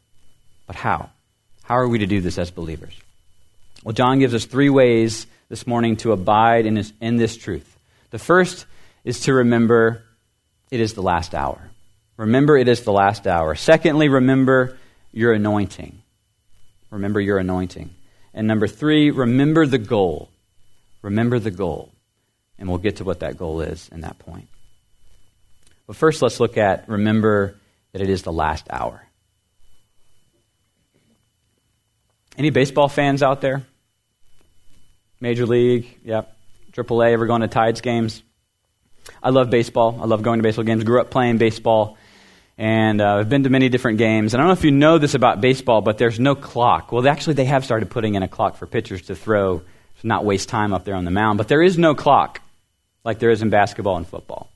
But 0.67 0.77
how? 0.77 1.10
How 1.63 1.75
are 1.75 1.89
we 1.89 2.00
to 2.00 2.07
do 2.07 2.21
this 2.21 2.38
as 2.38 2.50
believers? 2.50 2.93
Well, 3.83 3.91
John 3.91 4.19
gives 4.19 4.33
us 4.33 4.45
three 4.45 4.69
ways 4.69 5.27
this 5.51 5.67
morning 5.67 5.98
to 5.98 6.13
abide 6.13 6.65
in 6.65 6.75
this, 6.75 6.93
in 7.01 7.17
this 7.17 7.36
truth. 7.36 7.77
The 8.12 8.17
first 8.17 8.65
is 9.03 9.20
to 9.22 9.34
remember 9.34 10.01
it 10.72 10.79
is 10.79 10.93
the 10.93 11.01
last 11.01 11.36
hour. 11.36 11.70
Remember 12.15 12.55
it 12.55 12.70
is 12.70 12.84
the 12.84 12.93
last 12.93 13.27
hour. 13.27 13.53
Secondly, 13.55 14.08
remember 14.08 14.77
your 15.12 15.34
anointing. 15.34 16.01
Remember 16.89 17.20
your 17.20 17.38
anointing. 17.38 17.89
And 18.34 18.48
number 18.48 18.65
three, 18.65 19.12
remember 19.12 19.65
the 19.65 19.77
goal. 19.77 20.29
Remember 21.01 21.38
the 21.38 21.51
goal. 21.51 21.91
And 22.58 22.70
we'll 22.70 22.77
get 22.77 22.96
to 22.98 23.03
what 23.03 23.20
that 23.20 23.38
goal 23.38 23.60
is 23.60 23.89
in 23.91 24.01
that 24.01 24.20
point. 24.20 24.48
But 25.86 25.98
first, 25.98 26.22
let's 26.22 26.39
look 26.39 26.58
at 26.58 26.88
remember 26.88 27.58
that 27.91 28.01
it 28.01 28.10
is 28.10 28.24
the 28.24 28.31
last 28.31 28.67
hour. 28.70 29.05
Any 32.38 32.51
baseball 32.51 32.88
fans 32.88 33.22
out 33.22 33.41
there? 33.41 33.65
Major 35.21 35.45
League, 35.45 35.99
yep. 36.03 36.35
Triple 36.71 37.01
A, 37.03 37.11
ever 37.11 37.27
going 37.27 37.41
to 37.41 37.47
Tides 37.47 37.81
games? 37.81 38.23
I 39.21 39.29
love 39.29 39.49
baseball. 39.49 39.99
I 40.01 40.05
love 40.05 40.23
going 40.23 40.39
to 40.39 40.43
baseball 40.43 40.65
games. 40.65 40.83
Grew 40.83 40.99
up 40.99 41.11
playing 41.11 41.37
baseball. 41.37 41.97
And 42.57 43.01
uh, 43.01 43.15
I've 43.15 43.29
been 43.29 43.43
to 43.43 43.49
many 43.49 43.69
different 43.69 43.97
games. 43.97 44.33
And 44.33 44.41
I 44.41 44.43
don't 44.43 44.49
know 44.49 44.59
if 44.59 44.65
you 44.65 44.71
know 44.71 44.97
this 44.97 45.13
about 45.13 45.41
baseball, 45.41 45.81
but 45.81 45.97
there's 45.97 46.19
no 46.19 46.35
clock. 46.35 46.91
Well, 46.91 47.07
actually, 47.07 47.35
they 47.35 47.45
have 47.45 47.63
started 47.63 47.89
putting 47.89 48.15
in 48.15 48.23
a 48.23 48.27
clock 48.27 48.55
for 48.55 48.65
pitchers 48.65 49.03
to 49.03 49.15
throw, 49.15 49.59
to 49.59 50.07
not 50.07 50.25
waste 50.25 50.49
time 50.49 50.73
up 50.73 50.85
there 50.85 50.95
on 50.95 51.05
the 51.05 51.11
mound. 51.11 51.37
But 51.37 51.47
there 51.47 51.61
is 51.61 51.77
no 51.77 51.95
clock 51.95 52.41
like 53.03 53.19
there 53.19 53.29
is 53.29 53.41
in 53.41 53.49
basketball 53.49 53.97
and 53.97 54.07
football. 54.07 54.49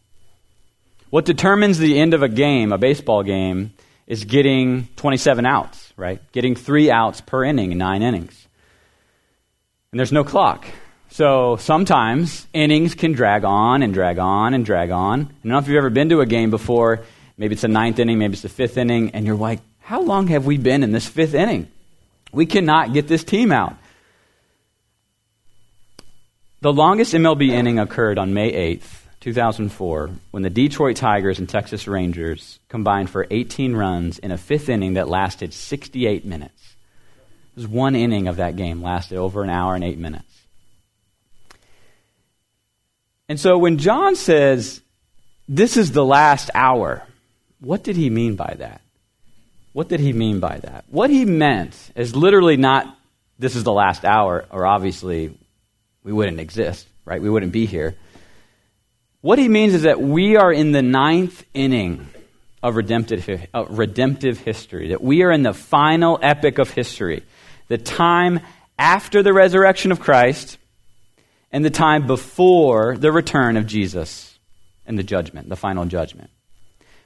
What 1.09 1.25
determines 1.25 1.77
the 1.77 1.99
end 1.99 2.13
of 2.13 2.23
a 2.23 2.29
game, 2.29 2.71
a 2.71 2.77
baseball 2.77 3.23
game, 3.23 3.73
is 4.07 4.25
getting 4.25 4.87
27 4.95 5.45
outs, 5.45 5.93
right? 5.95 6.19
Getting 6.31 6.55
three 6.55 6.91
outs 6.91 7.21
per 7.21 7.43
inning 7.43 7.71
in 7.71 7.77
nine 7.77 8.01
innings. 8.01 8.44
And 9.95 9.99
there's 10.01 10.11
no 10.11 10.25
clock. 10.25 10.65
So 11.07 11.55
sometimes 11.55 12.47
innings 12.51 12.95
can 12.95 13.13
drag 13.13 13.45
on 13.45 13.81
and 13.81 13.93
drag 13.93 14.19
on 14.19 14.53
and 14.53 14.65
drag 14.65 14.91
on. 14.91 15.21
I 15.21 15.23
don't 15.23 15.45
know 15.45 15.57
if 15.57 15.69
you've 15.69 15.77
ever 15.77 15.89
been 15.89 16.09
to 16.09 16.19
a 16.19 16.25
game 16.25 16.49
before. 16.49 17.05
Maybe 17.37 17.53
it's 17.53 17.61
the 17.61 17.69
ninth 17.69 17.97
inning, 17.99 18.19
maybe 18.19 18.33
it's 18.33 18.41
the 18.41 18.49
fifth 18.49 18.75
inning, 18.75 19.11
and 19.11 19.25
you're 19.25 19.37
like, 19.37 19.61
how 19.79 20.01
long 20.01 20.27
have 20.27 20.45
we 20.45 20.57
been 20.57 20.83
in 20.83 20.91
this 20.91 21.07
fifth 21.07 21.33
inning? 21.33 21.69
We 22.33 22.45
cannot 22.45 22.91
get 22.91 23.07
this 23.07 23.23
team 23.23 23.53
out. 23.53 23.77
The 26.59 26.73
longest 26.73 27.13
MLB 27.13 27.47
inning 27.47 27.79
occurred 27.79 28.17
on 28.17 28.33
May 28.33 28.51
8th, 28.75 28.97
2004, 29.21 30.09
when 30.31 30.43
the 30.43 30.49
Detroit 30.49 30.97
Tigers 30.97 31.39
and 31.39 31.47
Texas 31.47 31.87
Rangers 31.87 32.59
combined 32.67 33.09
for 33.09 33.27
18 33.31 33.73
runs 33.73 34.19
in 34.19 34.31
a 34.31 34.37
fifth 34.37 34.67
inning 34.67 34.95
that 34.95 35.07
lasted 35.07 35.53
68 35.53 36.25
minutes. 36.25 36.74
Was 37.55 37.67
one 37.67 37.95
inning 37.95 38.27
of 38.27 38.37
that 38.37 38.57
game 38.57 38.81
lasted 38.81 39.17
over 39.17 39.41
an 39.43 39.49
hour 39.49 39.75
and 39.75 39.83
eight 39.83 39.97
minutes. 39.97 40.25
And 43.29 43.39
so 43.39 43.57
when 43.57 43.77
John 43.77 44.15
says, 44.15 44.81
this 45.47 45.77
is 45.77 45.91
the 45.91 46.05
last 46.05 46.49
hour, 46.53 47.03
what 47.59 47.83
did 47.83 47.95
he 47.95 48.09
mean 48.09 48.35
by 48.35 48.55
that? 48.59 48.81
What 49.73 49.87
did 49.87 49.99
he 49.99 50.13
mean 50.13 50.39
by 50.39 50.59
that? 50.59 50.85
What 50.89 51.09
he 51.09 51.25
meant 51.25 51.91
is 51.95 52.15
literally 52.15 52.57
not, 52.57 52.97
this 53.39 53.55
is 53.55 53.63
the 53.63 53.73
last 53.73 54.05
hour, 54.05 54.45
or 54.49 54.65
obviously 54.65 55.37
we 56.03 56.11
wouldn't 56.11 56.39
exist, 56.39 56.87
right? 57.05 57.21
We 57.21 57.29
wouldn't 57.29 57.51
be 57.51 57.65
here. 57.65 57.95
What 59.21 59.39
he 59.39 59.49
means 59.49 59.73
is 59.73 59.81
that 59.83 59.99
we 59.99 60.35
are 60.35 60.51
in 60.53 60.71
the 60.71 60.81
ninth 60.81 61.45
inning 61.53 62.07
of 62.61 62.75
redemptive, 62.75 63.47
of 63.53 63.77
redemptive 63.77 64.39
history, 64.39 64.89
that 64.89 65.01
we 65.01 65.23
are 65.23 65.31
in 65.31 65.43
the 65.43 65.53
final 65.53 66.19
epic 66.21 66.57
of 66.57 66.69
history, 66.69 67.23
the 67.67 67.77
time 67.77 68.39
after 68.77 69.23
the 69.23 69.33
resurrection 69.33 69.91
of 69.91 69.99
Christ 69.99 70.57
and 71.51 71.63
the 71.63 71.69
time 71.69 72.07
before 72.07 72.97
the 72.97 73.11
return 73.11 73.57
of 73.57 73.65
Jesus 73.65 74.37
and 74.85 74.97
the 74.97 75.03
judgment, 75.03 75.49
the 75.49 75.55
final 75.55 75.85
judgment. 75.85 76.29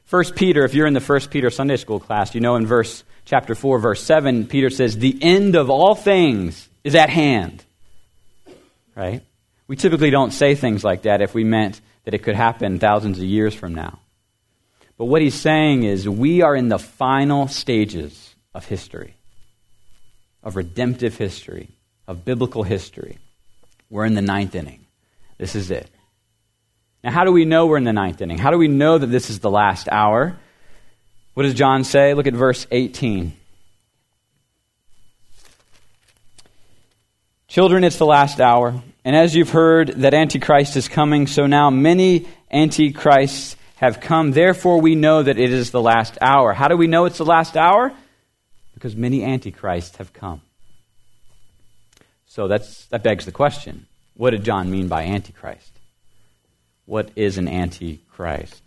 First 0.06 0.36
Peter, 0.36 0.66
if 0.66 0.74
you're 0.74 0.88
in 0.88 0.94
the 0.94 1.00
First 1.00 1.30
Peter 1.30 1.50
Sunday 1.50 1.78
school 1.78 2.00
class, 2.00 2.34
you 2.34 2.42
know 2.42 2.56
in 2.56 2.66
verse 2.66 3.04
chapter 3.26 3.54
4, 3.54 3.78
verse 3.78 4.04
7, 4.04 4.48
Peter 4.48 4.72
says, 4.72 4.98
The 4.98 5.18
end 5.22 5.56
of 5.56 5.70
all 5.70 5.94
things 5.94 6.68
is 6.84 6.96
at 6.96 7.10
hand. 7.10 7.64
Right? 8.96 9.22
We 9.68 9.76
typically 9.76 10.10
don't 10.10 10.32
say 10.32 10.56
things 10.56 10.84
like 10.84 11.04
that 11.04 11.22
if 11.22 11.36
we 11.36 11.44
meant 11.44 11.80
that 12.06 12.16
it 12.16 12.24
could 12.24 12.36
happen 12.36 12.80
thousands 12.80 13.20
of 13.20 13.26
years 13.26 13.54
from 13.54 13.76
now. 13.76 14.00
But 14.98 15.06
what 15.06 15.22
he's 15.22 15.36
saying 15.36 15.84
is 15.84 16.10
we 16.10 16.42
are 16.42 16.56
in 16.56 16.70
the 16.70 16.80
final 16.80 17.48
stages 17.48 18.36
of 18.54 18.66
history, 18.66 19.14
of 20.44 20.56
redemptive 20.56 21.18
history, 21.18 21.70
of 22.08 22.26
biblical 22.26 22.64
history. 22.64 23.18
We're 23.90 24.06
in 24.06 24.14
the 24.14 24.22
ninth 24.22 24.56
inning. 24.56 24.86
This 25.38 25.56
is 25.56 25.72
it. 25.72 25.90
Now, 27.04 27.12
how 27.12 27.24
do 27.24 27.32
we 27.32 27.46
know 27.46 27.66
we're 27.66 27.78
in 27.78 27.86
the 27.86 27.94
ninth 27.94 28.22
inning? 28.22 28.38
How 28.38 28.52
do 28.52 28.58
we 28.58 28.68
know 28.68 28.98
that 28.98 29.08
this 29.08 29.30
is 29.30 29.40
the 29.40 29.50
last 29.50 29.88
hour? 29.90 30.38
What 31.34 31.44
does 31.44 31.54
John 31.54 31.84
say? 31.84 32.14
Look 32.14 32.28
at 32.28 32.34
verse 32.34 32.68
18. 32.72 33.34
Children, 37.48 37.84
it's 37.84 37.98
the 37.98 38.06
last 38.06 38.40
hour. 38.40 38.82
And 39.04 39.16
as 39.16 39.34
you've 39.34 39.50
heard 39.50 39.88
that 40.02 40.14
Antichrist 40.14 40.76
is 40.76 40.88
coming, 40.88 41.26
so 41.26 41.48
now 41.48 41.70
many 41.70 42.28
Antichrists 42.52 43.56
have 43.78 44.02
come. 44.02 44.32
Therefore, 44.32 44.82
we 44.82 44.96
know 44.96 45.24
that 45.24 45.40
it 45.40 45.52
is 45.52 45.72
the 45.72 45.82
last 45.82 46.18
hour. 46.22 46.54
How 46.54 46.68
do 46.68 46.76
we 46.76 46.88
know 46.88 47.06
it's 47.06 47.18
the 47.18 47.26
last 47.26 47.56
hour? 47.56 47.94
Because 48.80 48.96
many 48.96 49.26
Antichrists 49.26 49.98
have 49.98 50.14
come. 50.14 50.40
So 52.28 52.48
that's, 52.48 52.86
that 52.86 53.04
begs 53.04 53.26
the 53.26 53.34
question 53.34 53.88
what 54.16 54.30
did 54.30 54.46
John 54.46 54.72
mean 54.72 54.88
by 54.88 55.04
Antichrist? 55.04 55.72
What 56.86 57.12
is 57.18 57.38
an 57.38 57.50
Antichrist? 57.50 58.64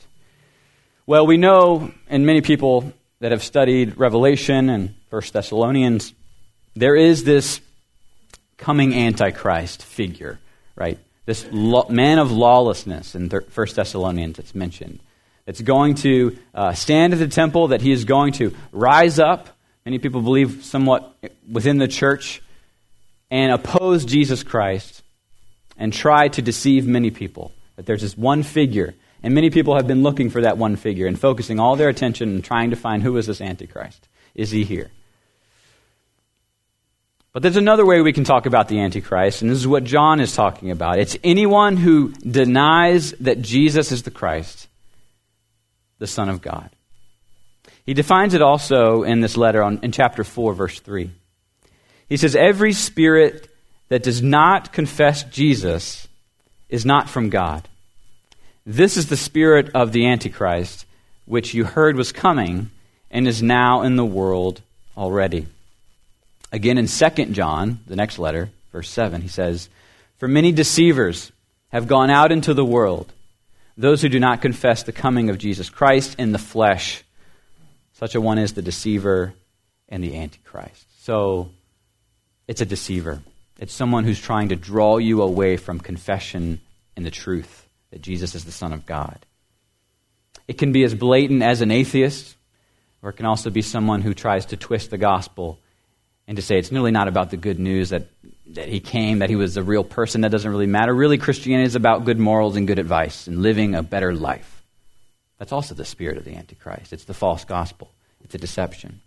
Well, 1.07 1.27
we 1.27 1.39
know, 1.39 1.93
and 2.09 2.27
many 2.27 2.43
people 2.43 2.93
that 3.21 3.33
have 3.33 3.43
studied 3.43 3.97
Revelation 3.97 4.69
and 4.69 4.95
First 5.09 5.33
Thessalonians, 5.33 6.13
there 6.75 6.95
is 6.95 7.25
this 7.25 7.63
coming 8.59 8.95
Antichrist 8.95 9.83
figure, 9.83 10.39
right? 10.77 10.99
This 11.25 11.47
man 11.51 12.19
of 12.19 12.31
lawlessness 12.31 13.15
in 13.15 13.31
First 13.31 13.57
1 13.57 13.67
Thessalonians, 13.77 14.39
it's 14.39 14.55
mentioned. 14.55 15.01
It's 15.47 15.63
going 15.63 15.95
to 15.97 16.37
uh, 16.55 16.75
stand 16.75 17.15
at 17.15 17.19
the 17.19 17.29
temple, 17.29 17.69
that 17.69 17.81
he 17.81 17.93
is 17.93 18.05
going 18.05 18.35
to 18.35 18.55
rise 18.73 19.19
up 19.19 19.49
Many 19.85 19.99
people 19.99 20.23
believe 20.23 20.65
somewhat 20.65 21.17
within 21.51 21.79
the 21.79 21.89
church 21.89 22.43
and 23.31 23.53
oppose 23.53 24.05
Jesus 24.05 24.43
Christ 24.43 25.03
and 25.77 25.93
try 25.93 26.29
to 26.29 26.43
deceive 26.43 26.87
many 26.87 27.11
people. 27.11 27.53
That 27.77 27.87
there's 27.87 28.03
this 28.03 28.17
one 28.17 28.43
figure, 28.43 28.95
and 29.23 29.35
many 29.35 29.51
people 29.51 29.77
have 29.77 29.87
been 29.87 30.03
looking 30.03 30.31
for 30.31 30.43
that 30.43 30.59
one 30.59 30.77
figure 30.77 31.07
and 31.07 31.19
focusing 31.19 31.59
all 31.59 31.75
their 31.77 31.89
attention 31.89 32.29
and 32.29 32.45
trying 32.45 32.71
to 32.71 32.77
find 32.77 33.03
who 33.03 33.17
is 33.17 33.27
this 33.27 33.41
Antichrist? 33.41 34.09
Is 34.35 34.51
he 34.51 34.65
here? 34.65 34.91
But 37.33 37.43
there's 37.43 37.57
another 37.57 37.87
way 37.87 38.03
we 38.03 38.13
can 38.13 38.25
talk 38.25 38.45
about 38.45 38.69
the 38.69 38.81
Antichrist, 38.81 39.41
and 39.41 39.51
this 39.51 39.59
is 39.59 39.67
what 39.67 39.85
John 39.85 40.21
is 40.21 40.35
talking 40.35 40.71
about. 40.71 40.99
It's 40.99 41.17
anyone 41.25 41.79
who 41.79 42.13
denies 42.13 43.13
that 43.13 43.41
Jesus 43.41 43.91
is 43.91 44.03
the 44.03 44.11
Christ, 44.11 44.69
the 45.99 46.07
Son 46.07 46.29
of 46.29 46.43
God. 46.43 46.69
He 47.85 47.95
defines 47.95 48.35
it 48.35 48.43
also 48.43 49.03
in 49.03 49.21
this 49.21 49.37
letter 49.37 49.63
on, 49.63 49.81
in 49.83 49.93
chapter 49.93 50.25
4, 50.25 50.55
verse 50.55 50.81
3. 50.81 51.11
He 52.09 52.17
says, 52.17 52.37
Every 52.37 52.73
spirit 52.73 53.49
that 53.89 54.03
does 54.03 54.23
not 54.23 54.73
confess 54.73 55.25
Jesus 55.25 56.07
is 56.69 56.87
not 56.87 57.11
from 57.11 57.29
God. 57.29 57.69
This 58.65 58.97
is 58.97 59.09
the 59.09 59.17
spirit 59.17 59.71
of 59.75 59.93
the 59.93 60.07
Antichrist, 60.07 60.87
which 61.27 61.55
you 61.55 61.65
heard 61.65 61.97
was 61.97 62.13
coming 62.13 62.71
and 63.11 63.27
is 63.27 63.43
now 63.43 63.83
in 63.83 63.97
the 63.97 64.05
world 64.05 64.63
already. 64.97 65.47
Again, 66.53 66.79
in 66.79 66.87
2 66.87 67.25
John, 67.27 67.81
the 67.87 67.97
next 67.97 68.19
letter, 68.19 68.51
verse 68.73 68.89
7, 68.89 69.21
he 69.21 69.29
says, 69.29 69.69
For 70.19 70.29
many 70.29 70.53
deceivers 70.53 71.33
have 71.71 71.89
gone 71.89 72.11
out 72.11 72.31
into 72.31 72.55
the 72.55 72.65
world, 72.65 73.13
those 73.77 74.03
who 74.03 74.09
do 74.09 74.21
not 74.21 74.43
confess 74.43 74.83
the 74.83 74.93
coming 74.93 75.31
of 75.31 75.39
Jesus 75.39 75.71
Christ 75.71 76.17
in 76.19 76.33
the 76.33 76.39
flesh. 76.39 77.02
Such 78.03 78.17
a 78.17 78.21
one 78.21 78.39
is 78.39 78.55
the 78.55 78.63
deceiver 78.63 79.33
and 79.89 80.03
the 80.03 80.17
Antichrist. 80.17 80.87
So, 81.05 81.51
it's 82.49 82.61
a 82.61 82.67
deceiver. 82.67 83.23
It's 83.61 83.73
someone 83.73 84.03
who's 84.03 84.21
trying 84.21 84.49
to 84.49 84.57
draw 84.57 84.97
you 84.97 85.23
away 85.23 85.57
from 85.57 85.79
confession 85.79 86.61
and 86.97 87.07
the 87.07 87.13
truth 87.13 87.69
that 87.93 88.03
Jesus 88.03 88.35
is 88.35 88.45
the 88.45 88.51
Son 88.51 88.73
of 88.73 88.87
God. 88.87 89.25
It 90.49 90.59
can 90.59 90.73
be 90.73 90.83
as 90.83 90.97
blatant 90.97 91.45
as 91.45 91.61
an 91.61 91.71
atheist, 91.71 92.35
or 93.03 93.11
it 93.11 93.13
can 93.13 93.27
also 93.27 93.51
be 93.51 93.63
someone 93.63 94.03
who 94.03 94.15
tries 94.15 94.47
to 94.47 94.57
twist 94.57 94.91
the 94.91 94.99
gospel 94.99 95.61
and 96.27 96.35
to 96.35 96.43
say 96.43 96.59
it's 96.59 96.73
really 96.73 96.91
not 96.91 97.07
about 97.07 97.31
the 97.31 97.37
good 97.37 97.61
news 97.61 97.91
that, 97.91 98.09
that 98.49 98.67
he 98.67 98.81
came, 98.81 99.21
that 99.21 99.31
he 99.31 99.37
was 99.37 99.57
a 99.57 99.63
real 99.63 99.85
person, 99.85 100.23
that 100.23 100.33
doesn't 100.33 100.51
really 100.51 100.67
matter. 100.67 100.93
Really, 100.93 101.19
Christianity 101.19 101.67
is 101.67 101.77
about 101.77 102.05
good 102.05 102.19
morals 102.19 102.57
and 102.57 102.67
good 102.67 102.81
advice 102.81 103.29
and 103.29 103.43
living 103.43 103.77
a 103.77 103.83
better 103.85 104.13
life. 104.13 104.52
That's 105.43 105.51
also 105.51 105.75
the 105.75 105.85
spirit 105.85 106.19
of 106.19 106.25
the 106.25 106.37
Antichrist. 106.37 106.93
It's 106.93 107.03
the 107.03 107.15
false 107.15 107.45
gospel, 107.45 107.91
it's 108.23 108.37
a 108.37 108.39
deception. 108.39 109.01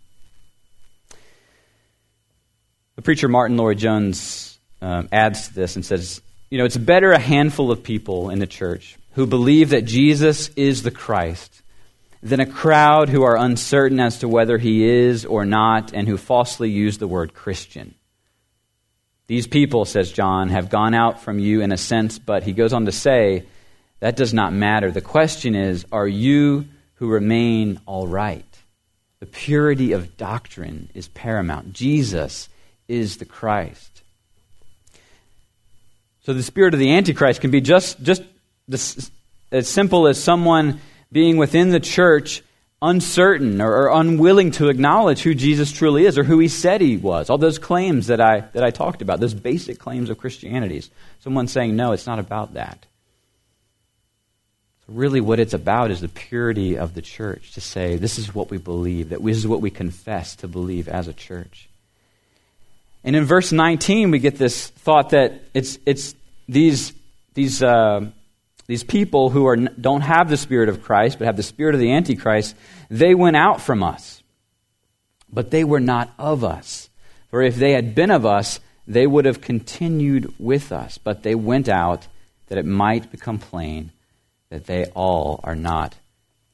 The 2.96 3.00
preacher 3.00 3.26
Martyn 3.26 3.56
Lloyd-Jones 3.56 4.58
um, 4.82 5.08
adds 5.10 5.48
to 5.48 5.54
this 5.54 5.76
and 5.76 5.84
says, 5.84 6.20
you 6.50 6.58
know, 6.58 6.66
it's 6.66 6.76
better 6.76 7.12
a 7.12 7.18
handful 7.18 7.70
of 7.70 7.82
people 7.82 8.28
in 8.28 8.38
the 8.38 8.46
church 8.46 8.98
who 9.12 9.24
believe 9.26 9.70
that 9.70 9.86
Jesus 9.86 10.50
is 10.56 10.82
the 10.82 10.90
Christ 10.90 11.62
than 12.22 12.40
a 12.40 12.44
crowd 12.44 13.08
who 13.08 13.22
are 13.22 13.38
uncertain 13.38 13.98
as 13.98 14.18
to 14.18 14.28
whether 14.28 14.58
he 14.58 14.86
is 14.86 15.24
or 15.24 15.46
not 15.46 15.94
and 15.94 16.06
who 16.06 16.18
falsely 16.18 16.68
use 16.68 16.98
the 16.98 17.08
word 17.08 17.32
Christian. 17.32 17.94
These 19.26 19.46
people, 19.46 19.86
says 19.86 20.12
John, 20.12 20.50
have 20.50 20.68
gone 20.68 20.92
out 20.92 21.22
from 21.22 21.38
you 21.38 21.62
in 21.62 21.72
a 21.72 21.78
sense, 21.78 22.18
but 22.18 22.42
he 22.42 22.52
goes 22.52 22.74
on 22.74 22.84
to 22.84 22.92
say, 22.92 23.46
that 24.00 24.16
does 24.16 24.34
not 24.34 24.52
matter. 24.52 24.90
The 24.90 25.00
question 25.00 25.54
is, 25.54 25.86
are 25.90 26.08
you 26.08 26.66
who 26.94 27.08
remain 27.08 27.80
all 27.86 28.06
right? 28.06 28.44
The 29.20 29.26
purity 29.26 29.92
of 29.92 30.16
doctrine 30.16 30.90
is 30.94 31.08
paramount. 31.08 31.72
Jesus 31.72 32.48
is 32.88 33.16
the 33.16 33.24
Christ. 33.24 34.02
So 36.22 36.32
the 36.32 36.42
spirit 36.42 36.74
of 36.74 36.80
the 36.80 36.92
Antichrist 36.92 37.40
can 37.40 37.50
be 37.50 37.60
just, 37.60 38.02
just 38.02 38.22
this, 38.68 39.10
as 39.50 39.68
simple 39.68 40.06
as 40.06 40.22
someone 40.22 40.80
being 41.10 41.36
within 41.36 41.70
the 41.70 41.80
church 41.80 42.42
uncertain 42.82 43.60
or, 43.62 43.72
or, 43.72 44.00
unwilling 44.00 44.50
to 44.50 44.68
acknowledge 44.68 45.22
who 45.22 45.34
Jesus 45.34 45.72
truly 45.72 46.04
is 46.04 46.18
or 46.18 46.24
who 46.24 46.38
he 46.38 46.48
said 46.48 46.80
he 46.80 46.96
was. 46.96 47.30
All 47.30 47.38
those 47.38 47.58
claims 47.58 48.08
that 48.08 48.20
I, 48.20 48.40
that 48.52 48.62
I 48.62 48.70
talked 48.70 49.00
about, 49.00 49.18
those 49.18 49.34
basic 49.34 49.78
claims 49.78 50.10
of 50.10 50.18
Christianity. 50.18 50.82
Someone 51.20 51.48
saying, 51.48 51.74
no, 51.74 51.92
it's 51.92 52.06
not 52.06 52.18
about 52.18 52.54
that. 52.54 52.84
Really, 54.88 55.20
what 55.20 55.40
it's 55.40 55.54
about 55.54 55.90
is 55.90 56.00
the 56.00 56.08
purity 56.08 56.78
of 56.78 56.94
the 56.94 57.02
church 57.02 57.52
to 57.52 57.60
say, 57.60 57.96
this 57.96 58.18
is 58.18 58.32
what 58.32 58.50
we 58.50 58.58
believe, 58.58 59.08
that 59.08 59.24
this 59.24 59.36
is 59.36 59.46
what 59.46 59.60
we 59.60 59.70
confess 59.70 60.36
to 60.36 60.48
believe 60.48 60.88
as 60.88 61.08
a 61.08 61.12
church. 61.12 61.68
And 63.02 63.16
in 63.16 63.24
verse 63.24 63.50
19, 63.50 64.12
we 64.12 64.20
get 64.20 64.38
this 64.38 64.68
thought 64.68 65.10
that 65.10 65.42
it's, 65.54 65.78
it's 65.86 66.14
these, 66.48 66.92
these, 67.34 67.64
uh, 67.64 68.06
these 68.68 68.84
people 68.84 69.30
who 69.30 69.46
are, 69.46 69.56
don't 69.56 70.02
have 70.02 70.28
the 70.28 70.36
Spirit 70.36 70.68
of 70.68 70.82
Christ, 70.82 71.18
but 71.18 71.26
have 71.26 71.36
the 71.36 71.42
Spirit 71.42 71.74
of 71.74 71.80
the 71.80 71.92
Antichrist, 71.92 72.54
they 72.88 73.14
went 73.14 73.36
out 73.36 73.60
from 73.60 73.82
us. 73.82 74.22
But 75.32 75.50
they 75.50 75.64
were 75.64 75.80
not 75.80 76.12
of 76.16 76.44
us. 76.44 76.88
For 77.30 77.42
if 77.42 77.56
they 77.56 77.72
had 77.72 77.96
been 77.96 78.12
of 78.12 78.24
us, 78.24 78.60
they 78.86 79.06
would 79.06 79.24
have 79.24 79.40
continued 79.40 80.32
with 80.38 80.70
us. 80.70 80.98
But 80.98 81.24
they 81.24 81.34
went 81.34 81.68
out 81.68 82.06
that 82.46 82.58
it 82.58 82.64
might 82.64 83.10
become 83.10 83.38
plain 83.38 83.90
that 84.50 84.66
they 84.66 84.86
all 84.86 85.40
are 85.44 85.56
not 85.56 85.94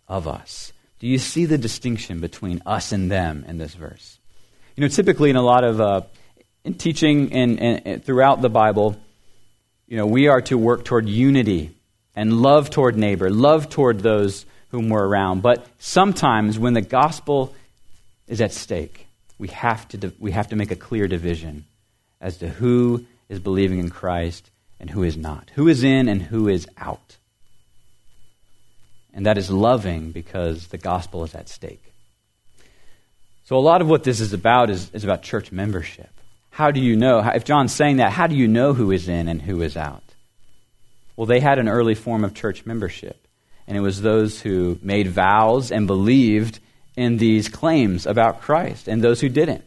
of 0.09 0.27
us. 0.27 0.73
Do 0.99 1.07
you 1.07 1.19
see 1.19 1.47
the 1.47 1.59
distinction 1.59 2.21
between 2.21 2.63
us 2.65 2.93
and 2.93 3.11
them 3.11 3.45
in 3.49 3.59
this 3.59 3.75
verse? 3.75 4.19
You 4.77 4.83
know, 4.83 4.89
typically 4.89 5.31
in 5.31 5.37
a 5.37 5.43
lot 5.43 5.65
of 5.65 5.81
uh, 5.81 6.03
in 6.65 6.75
teaching 6.75 7.33
and, 7.33 7.61
and, 7.61 7.83
and 7.87 8.05
throughout 8.05 8.41
the 8.41 8.49
Bible, 8.49 8.97
you 9.87 9.97
know, 9.97 10.07
we 10.07 10.29
are 10.29 10.41
to 10.43 10.57
work 10.57 10.85
toward 10.85 11.09
unity 11.09 11.75
and 12.15 12.41
love 12.41 12.71
toward 12.71 12.97
neighbor, 12.97 13.31
love 13.31 13.69
toward 13.69 14.01
those 14.01 14.47
whom 14.69 14.89
we're 14.89 15.07
around. 15.07 15.43
But 15.43 15.67
sometimes 15.79 16.59
when 16.59 16.75
the 16.75 16.81
gospel 16.81 17.55
is 18.27 18.41
at 18.41 18.53
stake, 18.53 19.07
we 19.39 19.49
have 19.49 19.89
to, 19.89 20.13
we 20.19 20.31
have 20.31 20.49
to 20.49 20.57
make 20.57 20.71
a 20.71 20.77
clear 20.77 21.09
division 21.09 21.65
as 22.21 22.39
to 22.39 22.49
who 22.49 23.05
is 23.29 23.39
believing 23.41 23.81
in 23.81 23.91
Christ 23.91 24.51
and 24.79 24.89
who 24.89 25.03
is 25.03 25.17
not, 25.17 25.51
who 25.55 25.69
is 25.69 25.83
in 25.83 26.09
and 26.09 26.23
who 26.23 26.49
is 26.49 26.67
out. 26.79 27.17
And 29.15 29.27
that 29.27 29.39
is 29.39 29.51
loving 29.51 30.11
because 30.11 30.69
the 30.69 30.79
gospel 30.79 31.25
is 31.25 31.35
at 31.35 31.49
stake. 31.49 31.93
So, 33.45 33.57
a 33.57 33.61
lot 33.61 33.83
of 33.83 33.89
what 33.89 34.05
this 34.05 34.21
is 34.21 34.33
about 34.33 34.71
is, 34.71 34.91
is 34.95 35.05
about 35.05 35.23
church 35.23 35.53
membership. 35.53 36.11
How 36.51 36.71
do 36.71 36.81
you 36.81 36.97
know? 36.97 37.19
If 37.19 37.45
John's 37.45 37.75
saying 37.75 37.97
that, 37.97 38.13
how 38.13 38.27
do 38.27 38.35
you 38.35 38.49
know 38.49 38.73
who 38.73 38.91
is 38.91 39.09
in 39.09 39.29
and 39.29 39.43
who 39.43 39.63
is 39.63 39.77
out? 39.77 40.03
Well, 41.17 41.27
they 41.27 41.41
had 41.41 41.59
an 41.59 41.69
early 41.69 41.95
form 41.95 42.25
of 42.25 42.35
church 42.35 42.65
membership, 42.65 43.27
and 43.67 43.77
it 43.77 43.81
was 43.81 44.01
those 44.01 44.41
who 44.41 44.79
made 44.83 45.09
vows 45.09 45.71
and 45.71 45.87
believed 45.87 46.61
in 46.97 47.17
these 47.17 47.49
claims 47.49 48.07
about 48.07 48.41
Christ, 48.43 48.87
and 48.87 49.03
those 49.03 49.21
who 49.21 49.29
didn't. 49.29 49.67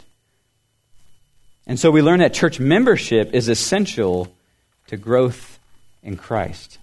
And 1.67 1.79
so 1.79 1.89
we 1.89 2.01
learn 2.01 2.19
that 2.19 2.33
church 2.33 2.59
membership 2.59 3.33
is 3.33 3.49
essential 3.49 4.31
to 4.87 4.97
growth 4.97 5.59
in 6.03 6.15
Christ. 6.15 6.77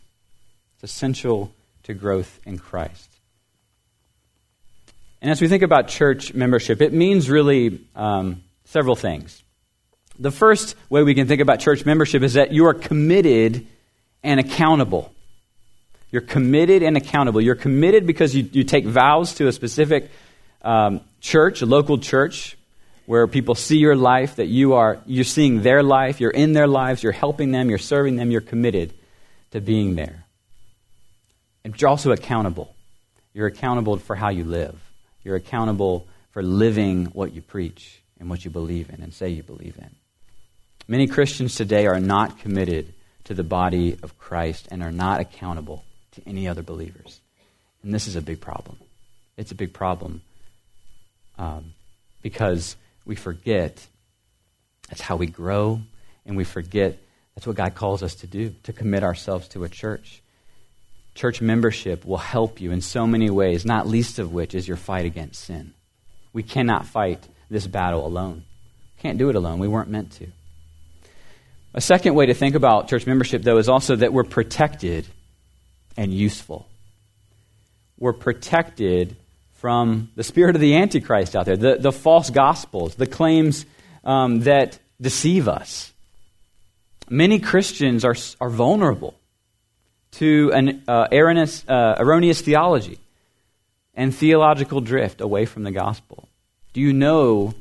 It's 0.75 0.93
essential 0.93 1.53
growth 1.95 2.41
in 2.45 2.59
Christ. 2.59 3.09
And 5.21 5.31
as 5.31 5.41
we 5.41 5.49
think 5.49 5.63
about 5.63 5.89
church 5.89 6.35
membership, 6.35 6.81
it 6.81 6.93
means 6.93 7.31
really 7.31 7.81
um, 7.95 8.43
several 8.65 8.97
things. 8.97 9.43
The 10.19 10.33
first 10.33 10.75
way 10.91 11.03
we 11.03 11.15
can 11.15 11.29
think 11.29 11.41
about 11.41 11.61
church 11.61 11.87
membership 11.87 12.23
is 12.23 12.35
that 12.35 12.53
you 12.53 12.67
are 12.67 12.75
committed 12.75 13.67
and 14.23 14.41
accountable. 14.41 15.13
You're 16.11 16.23
committed 16.23 16.83
and 16.83 16.97
accountable. 16.97 17.41
You're 17.41 17.55
committed 17.55 18.07
because 18.07 18.35
you, 18.35 18.49
you 18.53 18.65
take 18.65 18.85
vows 18.85 19.35
to 19.37 19.47
a 19.47 19.53
specific 19.53 20.11
um, 20.63 21.01
church, 21.21 21.63
a 21.63 21.67
local 21.67 21.99
church, 21.99 22.57
where 23.07 23.27
people 23.27 23.55
see 23.55 23.79
your 23.79 23.97
life, 23.97 24.37
that 24.37 24.47
you 24.47 24.75
are 24.75 25.01
you're 25.07 25.25
seeing 25.25 25.63
their 25.63 25.83
life, 25.83 26.21
you're 26.21 26.31
in 26.31 26.53
their 26.53 26.69
lives, 26.69 27.03
you're 27.03 27.13
helping 27.13 27.51
them, 27.51 27.69
you're 27.69 27.79
serving 27.79 28.17
them, 28.17 28.31
you're 28.31 28.41
committed 28.41 28.93
to 29.51 29.61
being 29.61 29.97
there. 29.97 30.22
And 31.65 31.81
you're 31.81 31.91
also 31.91 32.13
accountable. 32.13 32.75
You're 33.33 33.47
accountable 33.47 33.97
for 33.99 34.17
how 34.17 34.31
you 34.31 34.45
live. 34.45 34.79
You're 35.23 35.37
accountable 35.37 36.07
for 36.33 36.43
living 36.43 37.07
what 37.07 37.33
you 37.33 37.43
preach 37.43 38.03
and 38.19 38.29
what 38.29 38.45
you 38.45 38.51
believe 38.51 38.91
in 38.91 39.03
and 39.03 39.13
say 39.13 39.29
you 39.29 39.43
believe 39.43 39.77
in. 39.79 39.91
Many 40.89 41.07
Christians 41.07 41.55
today 41.55 41.87
are 41.87 42.01
not 42.01 42.39
committed 42.39 42.93
to 43.25 43.35
the 43.35 43.45
body 43.45 43.97
of 44.03 44.19
Christ 44.19 44.69
and 44.71 44.83
are 44.83 44.93
not 44.93 45.21
accountable 45.21 45.85
to 46.13 46.23
any 46.27 46.49
other 46.49 46.63
believers. 46.63 47.21
And 47.83 47.95
this 47.95 48.07
is 48.07 48.17
a 48.17 48.23
big 48.23 48.41
problem. 48.41 48.79
It's 49.37 49.53
a 49.53 49.55
big 49.55 49.73
problem 49.73 50.23
um, 51.39 51.73
because 52.21 52.77
we 53.05 53.17
forget 53.17 53.87
that's 54.89 55.01
how 55.01 55.17
we 55.17 55.27
grow, 55.27 55.81
and 56.27 56.37
we 56.37 56.45
forget 56.45 56.99
that's 57.35 57.47
what 57.47 57.57
God 57.57 57.75
calls 57.75 58.03
us 58.03 58.17
to 58.17 58.27
do 58.27 58.55
to 58.65 58.73
commit 58.73 59.03
ourselves 59.03 59.49
to 59.49 59.65
a 59.65 59.69
church. 59.69 60.22
Church 61.15 61.41
membership 61.41 62.05
will 62.05 62.17
help 62.17 62.61
you 62.61 62.73
in 62.73 62.81
so 62.81 63.07
many 63.07 63.29
ways, 63.29 63.65
not 63.65 63.87
least 63.87 64.19
of 64.19 64.33
which 64.33 64.55
is 64.55 64.67
your 64.67 64.77
fight 64.77 65.05
against 65.05 65.45
sin. 65.45 65.75
We 66.33 66.43
cannot 66.43 66.87
fight 66.87 67.27
this 67.51 67.67
battle 67.67 68.07
alone. 68.07 68.45
Can't 68.99 69.19
do 69.19 69.29
it 69.29 69.37
alone. 69.37 69.59
We 69.59 69.69
weren't 69.69 69.91
meant 69.91 70.13
to. 70.13 70.29
A 71.75 71.81
second 71.81 72.15
way 72.15 72.27
to 72.27 72.35
think 72.35 72.55
about 72.55 72.89
church 72.89 73.07
membership, 73.07 73.43
though, 73.43 73.59
is 73.59 73.69
also 73.69 73.97
that 73.97 74.13
we're 74.13 74.25
protected 74.25 75.07
and 75.97 76.13
useful. 76.13 76.67
We're 77.99 78.13
protected 78.13 79.17
from 79.55 80.11
the 80.17 80.25
spirit 80.25 80.57
of 80.57 80.61
the 80.61 80.77
Antichrist 80.77 81.37
out 81.37 81.47
there, 81.47 81.57
the, 81.57 81.77
the 81.77 81.93
false 81.93 82.31
gospels, 82.31 82.95
the 82.95 83.07
claims 83.07 83.65
um, 84.03 84.41
that 84.41 84.79
deceive 85.01 85.47
us. 85.47 85.93
Many 87.09 87.39
Christians 87.39 88.05
are, 88.05 88.17
are 88.41 88.51
vulnerable 88.51 89.15
to 90.13 90.51
an 90.53 90.83
uh, 90.89 91.09
erroneous, 91.11 91.65
uh, 91.69 91.97
erroneous 91.99 92.41
theology 92.41 92.99
and 93.95 94.15
theological 94.15 94.81
drift 94.81 95.21
away 95.21 95.45
from 95.45 95.63
the 95.63 95.71
gospel. 95.71 96.29
Do 96.73 96.81
you 96.81 96.93
know 96.93 97.55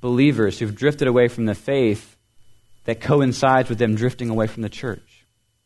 believers 0.00 0.58
who've 0.58 0.74
drifted 0.74 1.08
away 1.08 1.28
from 1.28 1.46
the 1.46 1.54
faith 1.54 2.16
that 2.84 3.00
coincides 3.00 3.68
with 3.68 3.78
them 3.78 3.94
drifting 3.94 4.30
away 4.30 4.46
from 4.46 4.62
the 4.62 4.68
church? 4.68 5.24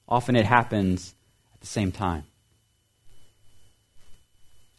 Often 0.09 0.37
it 0.37 0.47
happens 0.47 1.15
at 1.55 1.61
the 1.61 1.67
same 1.67 1.93
time. 1.93 2.25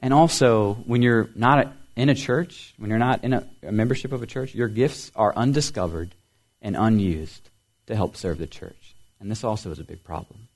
And 0.02 0.14
also, 0.14 0.76
when 0.86 1.02
you're 1.02 1.30
not 1.36 1.74
in 1.96 2.10
a 2.10 2.16
church, 2.16 2.74
when 2.78 2.90
you're 2.90 3.00
not 3.00 3.24
in 3.24 3.34
a, 3.34 3.48
a, 3.64 3.72
membership 3.72 4.14
of 4.14 4.24
a 4.24 4.26
church, 4.26 4.56
your 4.56 4.70
gifts 4.70 5.12
are 5.16 5.36
undiscovered 5.36 6.16
and 6.62 6.78
unused 6.78 7.50
to 7.88 7.96
help 7.96 8.16
serve 8.16 8.38
the 8.38 8.48
church. 8.48 8.96
And 9.20 9.30
this 9.30 9.44
also 9.44 9.72
is 9.72 9.80
a 9.80 9.84
big 9.84 10.04
problem. 10.04 10.48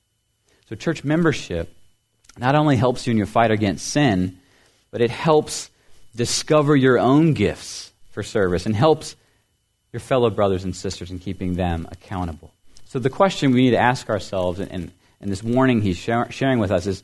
So, 0.70 0.76
church 0.76 1.04
membership 1.04 1.76
not 2.38 2.56
only 2.56 2.78
helps 2.78 3.06
you 3.06 3.12
in 3.12 3.18
your 3.18 3.28
fight 3.28 3.52
against 3.52 3.88
sin, 3.88 4.40
but 4.92 5.02
it 5.02 5.12
helps 5.12 5.70
discover 6.16 6.76
your 6.76 7.00
own 7.00 7.34
gifts 7.34 7.92
for 8.12 8.24
service 8.24 8.66
and 8.66 8.76
helps 8.76 9.16
your 9.92 10.00
fellow 10.00 10.30
brothers 10.30 10.64
and 10.64 10.76
sisters 10.76 11.12
in 11.12 11.20
keeping 11.20 11.56
them 11.56 11.88
accountable. 11.92 12.52
So, 12.86 13.00
the 13.00 13.10
question 13.10 13.52
we 13.52 13.64
need 13.64 13.72
to 13.72 13.78
ask 13.78 14.10
ourselves, 14.10 14.60
and, 14.60 14.72
and, 14.72 14.92
and 15.22 15.32
this 15.32 15.44
warning 15.44 15.82
he's 15.82 15.98
sharing 15.98 16.60
with 16.60 16.72
us, 16.72 16.88
is 16.88 17.04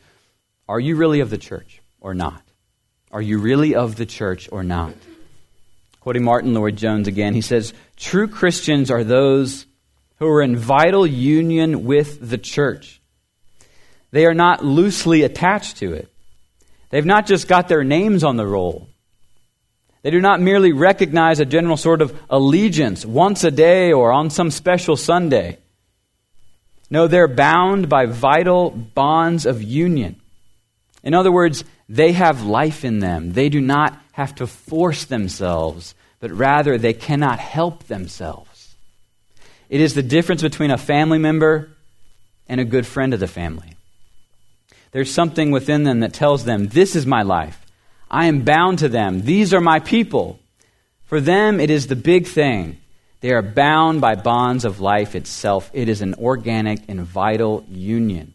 are 0.68 0.80
you 0.80 0.96
really 0.96 1.20
of 1.20 1.30
the 1.30 1.38
church? 1.38 1.82
or 2.02 2.14
not? 2.14 2.42
Are 3.12 3.22
you 3.22 3.40
really 3.40 3.76
of 3.76 3.96
the 3.96 4.06
church 4.06 4.50
or 4.52 4.64
not? 4.64 4.94
Quoting 6.00 6.24
Martyn 6.24 6.54
Lloyd-Jones 6.54 7.08
again, 7.08 7.34
he 7.34 7.42
says, 7.42 7.74
True 7.98 8.28
Christians 8.28 8.90
are 8.90 9.04
those 9.04 9.66
who 10.18 10.28
are 10.28 10.42
in 10.42 10.56
vital 10.56 11.06
union 11.06 11.86
with 11.86 12.30
the 12.30 12.38
church. 12.38 12.99
They 14.12 14.26
are 14.26 14.34
not 14.34 14.64
loosely 14.64 15.24
attached 15.24 15.78
to 15.78 15.94
it. 15.94 16.10
They've 16.90 17.06
not 17.06 17.28
just 17.28 17.48
got 17.48 17.68
their 17.68 17.84
names 17.84 18.24
on 18.24 18.38
the 18.38 18.48
roll. 18.48 18.88
They 20.02 20.12
do 20.12 20.22
not 20.22 20.42
merely 20.42 20.72
recognize 20.72 21.40
a 21.40 21.46
general 21.46 21.78
sort 21.78 22.02
of 22.02 22.18
allegiance 22.30 23.06
once 23.06 23.44
a 23.44 23.52
day 23.52 23.92
or 23.92 24.12
on 24.12 24.30
some 24.30 24.50
special 24.50 24.96
Sunday. 24.96 25.60
No, 26.90 27.08
they're 27.08 27.28
bound 27.28 27.90
by 27.90 28.06
vital 28.06 28.72
bonds 28.72 29.46
of 29.46 29.62
union. 29.62 30.20
In 31.04 31.14
other 31.14 31.32
words, 31.32 31.64
they 31.88 32.14
have 32.14 32.44
life 32.44 32.84
in 32.84 33.00
them. 33.00 33.34
They 33.34 33.50
do 33.50 33.62
not 33.62 34.00
have 34.14 34.36
to 34.36 34.48
force 34.48 35.06
themselves, 35.06 35.94
but 36.20 36.32
rather 36.32 36.78
they 36.78 36.94
cannot 36.94 37.40
help 37.40 37.84
themselves. 37.84 38.76
It 39.70 39.82
is 39.82 39.94
the 39.94 40.04
difference 40.04 40.42
between 40.42 40.72
a 40.72 40.78
family 40.78 41.20
member 41.20 41.70
and 42.48 42.60
a 42.60 42.66
good 42.66 42.88
friend 42.88 43.14
of 43.14 43.20
the 43.20 43.28
family. 43.28 43.76
There's 44.92 45.14
something 45.14 45.52
within 45.52 45.84
them 45.84 46.00
that 46.00 46.14
tells 46.14 46.46
them, 46.46 46.68
This 46.68 46.96
is 46.96 47.06
my 47.06 47.22
life. 47.22 47.66
I 48.10 48.26
am 48.26 48.42
bound 48.42 48.80
to 48.80 48.90
them. 48.90 49.22
These 49.22 49.54
are 49.54 49.62
my 49.62 49.80
people. 49.80 50.40
For 51.06 51.22
them, 51.22 51.60
it 51.60 51.70
is 51.70 51.88
the 51.88 51.96
big 51.96 52.28
thing. 52.28 52.78
They 53.22 53.32
are 53.32 53.42
bound 53.42 54.02
by 54.02 54.16
bonds 54.16 54.66
of 54.66 54.80
life 54.80 55.16
itself. 55.16 55.70
It 55.74 55.90
is 55.90 56.02
an 56.02 56.16
organic 56.16 56.88
and 56.88 57.02
vital 57.02 57.66
union. 57.68 58.34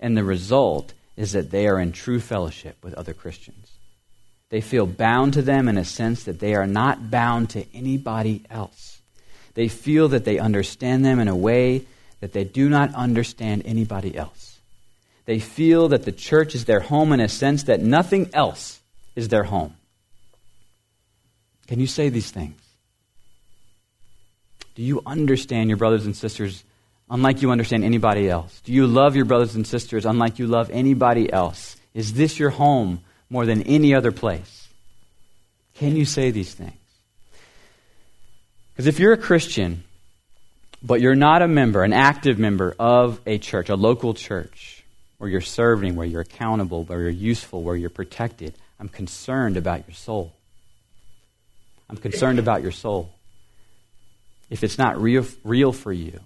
And 0.00 0.16
the 0.16 0.24
result 0.24 0.94
is 1.16 1.32
that 1.32 1.50
they 1.50 1.66
are 1.66 1.80
in 1.80 1.92
true 1.92 2.20
fellowship 2.20 2.76
with 2.82 2.94
other 2.94 3.14
Christians. 3.14 3.72
They 4.50 4.60
feel 4.60 4.86
bound 4.86 5.34
to 5.34 5.42
them 5.42 5.68
in 5.68 5.78
a 5.78 5.84
sense 5.84 6.24
that 6.24 6.38
they 6.38 6.54
are 6.54 6.66
not 6.66 7.10
bound 7.10 7.50
to 7.50 7.64
anybody 7.74 8.44
else. 8.50 9.00
They 9.54 9.68
feel 9.68 10.08
that 10.08 10.24
they 10.24 10.38
understand 10.38 11.04
them 11.04 11.18
in 11.18 11.28
a 11.28 11.36
way 11.36 11.86
that 12.20 12.32
they 12.32 12.44
do 12.44 12.68
not 12.68 12.94
understand 12.94 13.62
anybody 13.64 14.16
else. 14.16 14.53
They 15.26 15.38
feel 15.38 15.88
that 15.88 16.04
the 16.04 16.12
church 16.12 16.54
is 16.54 16.66
their 16.66 16.80
home 16.80 17.12
in 17.12 17.20
a 17.20 17.28
sense 17.28 17.64
that 17.64 17.80
nothing 17.80 18.30
else 18.34 18.80
is 19.16 19.28
their 19.28 19.44
home. 19.44 19.74
Can 21.66 21.80
you 21.80 21.86
say 21.86 22.10
these 22.10 22.30
things? 22.30 22.60
Do 24.74 24.82
you 24.82 25.02
understand 25.06 25.70
your 25.70 25.76
brothers 25.76 26.04
and 26.04 26.16
sisters 26.16 26.64
unlike 27.08 27.42
you 27.42 27.50
understand 27.50 27.84
anybody 27.84 28.28
else? 28.28 28.60
Do 28.64 28.72
you 28.72 28.86
love 28.86 29.16
your 29.16 29.24
brothers 29.24 29.54
and 29.54 29.66
sisters 29.66 30.04
unlike 30.04 30.38
you 30.38 30.46
love 30.46 30.70
anybody 30.70 31.32
else? 31.32 31.76
Is 31.94 32.14
this 32.14 32.38
your 32.38 32.50
home 32.50 33.00
more 33.30 33.46
than 33.46 33.62
any 33.62 33.94
other 33.94 34.12
place? 34.12 34.68
Can 35.74 35.96
you 35.96 36.04
say 36.04 36.30
these 36.30 36.52
things? 36.52 36.72
Because 38.72 38.86
if 38.86 38.98
you're 38.98 39.12
a 39.12 39.18
Christian, 39.18 39.84
but 40.82 41.00
you're 41.00 41.14
not 41.14 41.42
a 41.42 41.48
member, 41.48 41.82
an 41.82 41.92
active 41.92 42.38
member 42.38 42.74
of 42.78 43.20
a 43.26 43.38
church, 43.38 43.68
a 43.68 43.76
local 43.76 44.14
church, 44.14 44.83
where 45.18 45.30
you're 45.30 45.40
serving, 45.40 45.96
where 45.96 46.06
you're 46.06 46.22
accountable, 46.22 46.84
where 46.84 47.00
you're 47.00 47.10
useful, 47.10 47.62
where 47.62 47.76
you're 47.76 47.90
protected, 47.90 48.54
I'm 48.78 48.88
concerned 48.88 49.56
about 49.56 49.86
your 49.86 49.94
soul. 49.94 50.34
I'm 51.88 51.96
concerned 51.96 52.38
about 52.38 52.62
your 52.62 52.72
soul. 52.72 53.12
If 54.50 54.64
it's 54.64 54.78
not 54.78 55.00
real, 55.00 55.26
real 55.42 55.72
for 55.72 55.92
you, 55.92 56.20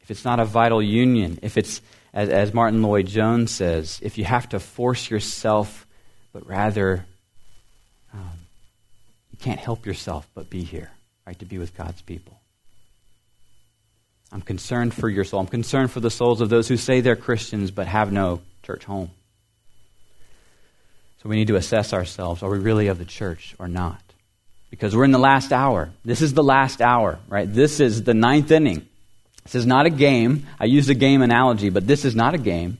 if 0.00 0.10
it's 0.10 0.24
not 0.24 0.40
a 0.40 0.44
vital 0.44 0.82
union, 0.82 1.38
if 1.42 1.56
it's, 1.56 1.80
as, 2.12 2.28
as 2.28 2.54
Martyn 2.54 2.82
Lloyd-Jones 2.82 3.50
says, 3.50 4.00
if 4.02 4.18
you 4.18 4.24
have 4.24 4.48
to 4.50 4.60
force 4.60 5.10
yourself, 5.10 5.86
but 6.32 6.46
rather 6.46 7.06
um, 8.12 8.38
you 9.30 9.38
can't 9.38 9.60
help 9.60 9.86
yourself 9.86 10.28
but 10.34 10.50
be 10.50 10.62
here, 10.62 10.90
right, 11.26 11.38
to 11.38 11.44
be 11.44 11.58
with 11.58 11.76
God's 11.76 12.02
people. 12.02 12.40
I'm 14.34 14.42
concerned 14.42 14.92
for 14.92 15.08
your 15.08 15.22
soul. 15.22 15.38
I'm 15.38 15.46
concerned 15.46 15.92
for 15.92 16.00
the 16.00 16.10
souls 16.10 16.40
of 16.40 16.48
those 16.48 16.66
who 16.66 16.76
say 16.76 17.00
they're 17.00 17.14
Christians 17.14 17.70
but 17.70 17.86
have 17.86 18.10
no 18.10 18.40
church 18.64 18.84
home. 18.84 19.12
So 21.22 21.28
we 21.28 21.36
need 21.36 21.46
to 21.46 21.56
assess 21.56 21.92
ourselves. 21.92 22.42
Are 22.42 22.50
we 22.50 22.58
really 22.58 22.88
of 22.88 22.98
the 22.98 23.04
church 23.04 23.54
or 23.60 23.68
not? 23.68 24.02
Because 24.70 24.96
we're 24.96 25.04
in 25.04 25.12
the 25.12 25.20
last 25.20 25.52
hour. 25.52 25.92
This 26.04 26.20
is 26.20 26.34
the 26.34 26.42
last 26.42 26.82
hour, 26.82 27.20
right? 27.28 27.50
This 27.50 27.78
is 27.78 28.02
the 28.02 28.12
ninth 28.12 28.50
inning. 28.50 28.84
This 29.44 29.54
is 29.54 29.66
not 29.66 29.86
a 29.86 29.90
game. 29.90 30.48
I 30.58 30.64
use 30.64 30.88
a 30.88 30.94
game 30.94 31.22
analogy, 31.22 31.70
but 31.70 31.86
this 31.86 32.04
is 32.04 32.16
not 32.16 32.34
a 32.34 32.38
game. 32.38 32.78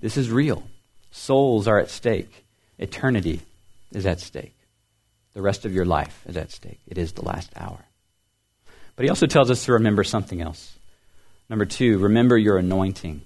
This 0.00 0.16
is 0.16 0.28
real. 0.28 0.64
Souls 1.12 1.68
are 1.68 1.78
at 1.78 1.88
stake. 1.88 2.44
Eternity 2.80 3.42
is 3.92 4.06
at 4.06 4.18
stake. 4.18 4.56
The 5.34 5.42
rest 5.42 5.64
of 5.64 5.72
your 5.72 5.84
life 5.84 6.20
is 6.26 6.36
at 6.36 6.50
stake. 6.50 6.80
It 6.88 6.98
is 6.98 7.12
the 7.12 7.24
last 7.24 7.52
hour. 7.54 7.78
But 8.96 9.04
he 9.04 9.08
also 9.08 9.26
tells 9.26 9.52
us 9.52 9.66
to 9.66 9.74
remember 9.74 10.02
something 10.02 10.40
else. 10.40 10.76
Number 11.48 11.64
two, 11.64 11.98
remember 11.98 12.36
your 12.36 12.58
anointing. 12.58 13.22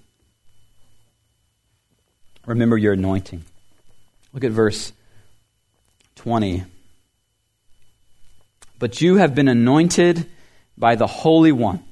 Remember 2.47 2.77
your 2.77 2.93
anointing. 2.93 3.45
Look 4.33 4.45
at 4.45 4.53
verse 4.53 4.93
20. 6.17 6.65
But 8.79 9.01
you 9.01 9.17
have 9.17 9.35
been 9.35 9.49
anointed 9.49 10.27
by 10.77 10.97
the 10.97 11.07
Holy 11.07 11.53
One 11.53 11.85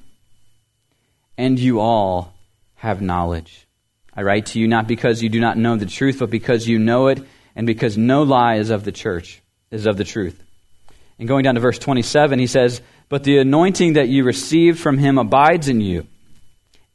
and 1.39 1.57
you 1.57 1.79
all 1.79 2.33
have 2.75 3.01
knowledge. 3.01 3.65
I 4.13 4.23
write 4.23 4.47
to 4.47 4.59
you 4.59 4.67
not 4.67 4.87
because 4.87 5.23
you 5.23 5.29
do 5.29 5.39
not 5.39 5.57
know 5.57 5.77
the 5.77 5.85
truth, 5.85 6.19
but 6.19 6.29
because 6.29 6.67
you 6.67 6.79
know 6.79 7.07
it, 7.07 7.23
and 7.55 7.65
because 7.65 7.97
no 7.97 8.23
lie 8.23 8.55
is 8.55 8.71
of 8.71 8.83
the 8.83 8.91
church, 8.91 9.41
is 9.71 9.85
of 9.85 9.95
the 9.95 10.03
truth. 10.03 10.43
And 11.17 11.29
going 11.29 11.43
down 11.43 11.55
to 11.55 11.61
verse 11.61 11.79
27, 11.79 12.39
he 12.39 12.47
says, 12.47 12.81
But 13.07 13.23
the 13.23 13.37
anointing 13.37 13.93
that 13.93 14.09
you 14.09 14.25
received 14.25 14.79
from 14.79 14.97
him 14.97 15.17
abides 15.17 15.69
in 15.69 15.79
you, 15.79 16.07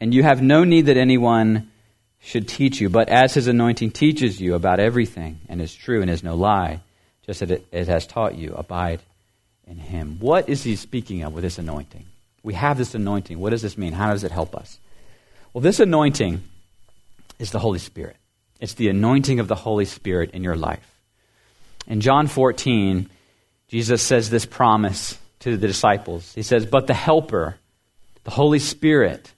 and 0.01 0.13
you 0.13 0.23
have 0.23 0.43
no 0.43 0.65
need 0.65 0.87
that 0.87 0.97
anyone 0.97 1.71
should 2.21 2.49
teach 2.49 2.81
you, 2.81 2.89
but 2.89 3.09
as 3.09 3.35
his 3.35 3.47
anointing 3.47 3.91
teaches 3.91 4.41
you 4.41 4.55
about 4.55 4.81
everything, 4.81 5.41
and 5.49 5.61
is 5.61 5.75
true 5.75 6.01
and 6.01 6.11
is 6.11 6.23
no 6.25 6.35
lie, 6.35 6.81
just 7.27 7.43
as 7.43 7.51
it, 7.51 7.67
it 7.71 7.87
has 7.89 8.07
taught 8.07 8.35
you, 8.35 8.55
abide 8.55 9.03
in 9.67 9.77
him. 9.77 10.19
What 10.21 10.49
is 10.49 10.63
he 10.63 10.77
speaking 10.77 11.23
of 11.23 11.33
with 11.33 11.45
this 11.45 11.59
anointing? 11.59 12.07
We 12.43 12.55
have 12.55 12.79
this 12.79 12.95
anointing. 12.95 13.39
What 13.39 13.51
does 13.51 13.63
this 13.63 13.79
mean? 13.79 13.93
How 13.93 14.11
does 14.11 14.25
it 14.25 14.31
help 14.31 14.55
us? 14.55 14.79
Well, 15.53 15.63
this 15.63 15.81
anointing 15.81 16.43
is 17.39 17.51
the 17.51 17.59
Holy 17.59 17.79
Spirit. 17.79 18.17
It's 18.61 18.75
the 18.75 18.89
anointing 18.89 19.41
of 19.41 19.49
the 19.49 19.55
Holy 19.55 19.85
Spirit 19.85 20.31
in 20.33 20.45
your 20.45 20.57
life. 20.57 20.99
In 21.87 22.01
John 22.01 22.27
14, 22.27 23.09
Jesus 23.69 24.03
says 24.03 24.31
this 24.31 24.47
promise 24.47 25.19
to 25.41 25.57
the 25.57 25.67
disciples. 25.67 26.35
He 26.35 26.43
says, 26.43 26.65
But 26.65 26.87
the 26.87 26.95
Helper, 26.95 27.57
the 28.25 28.31
Holy 28.31 28.59
Spirit, 28.59 29.33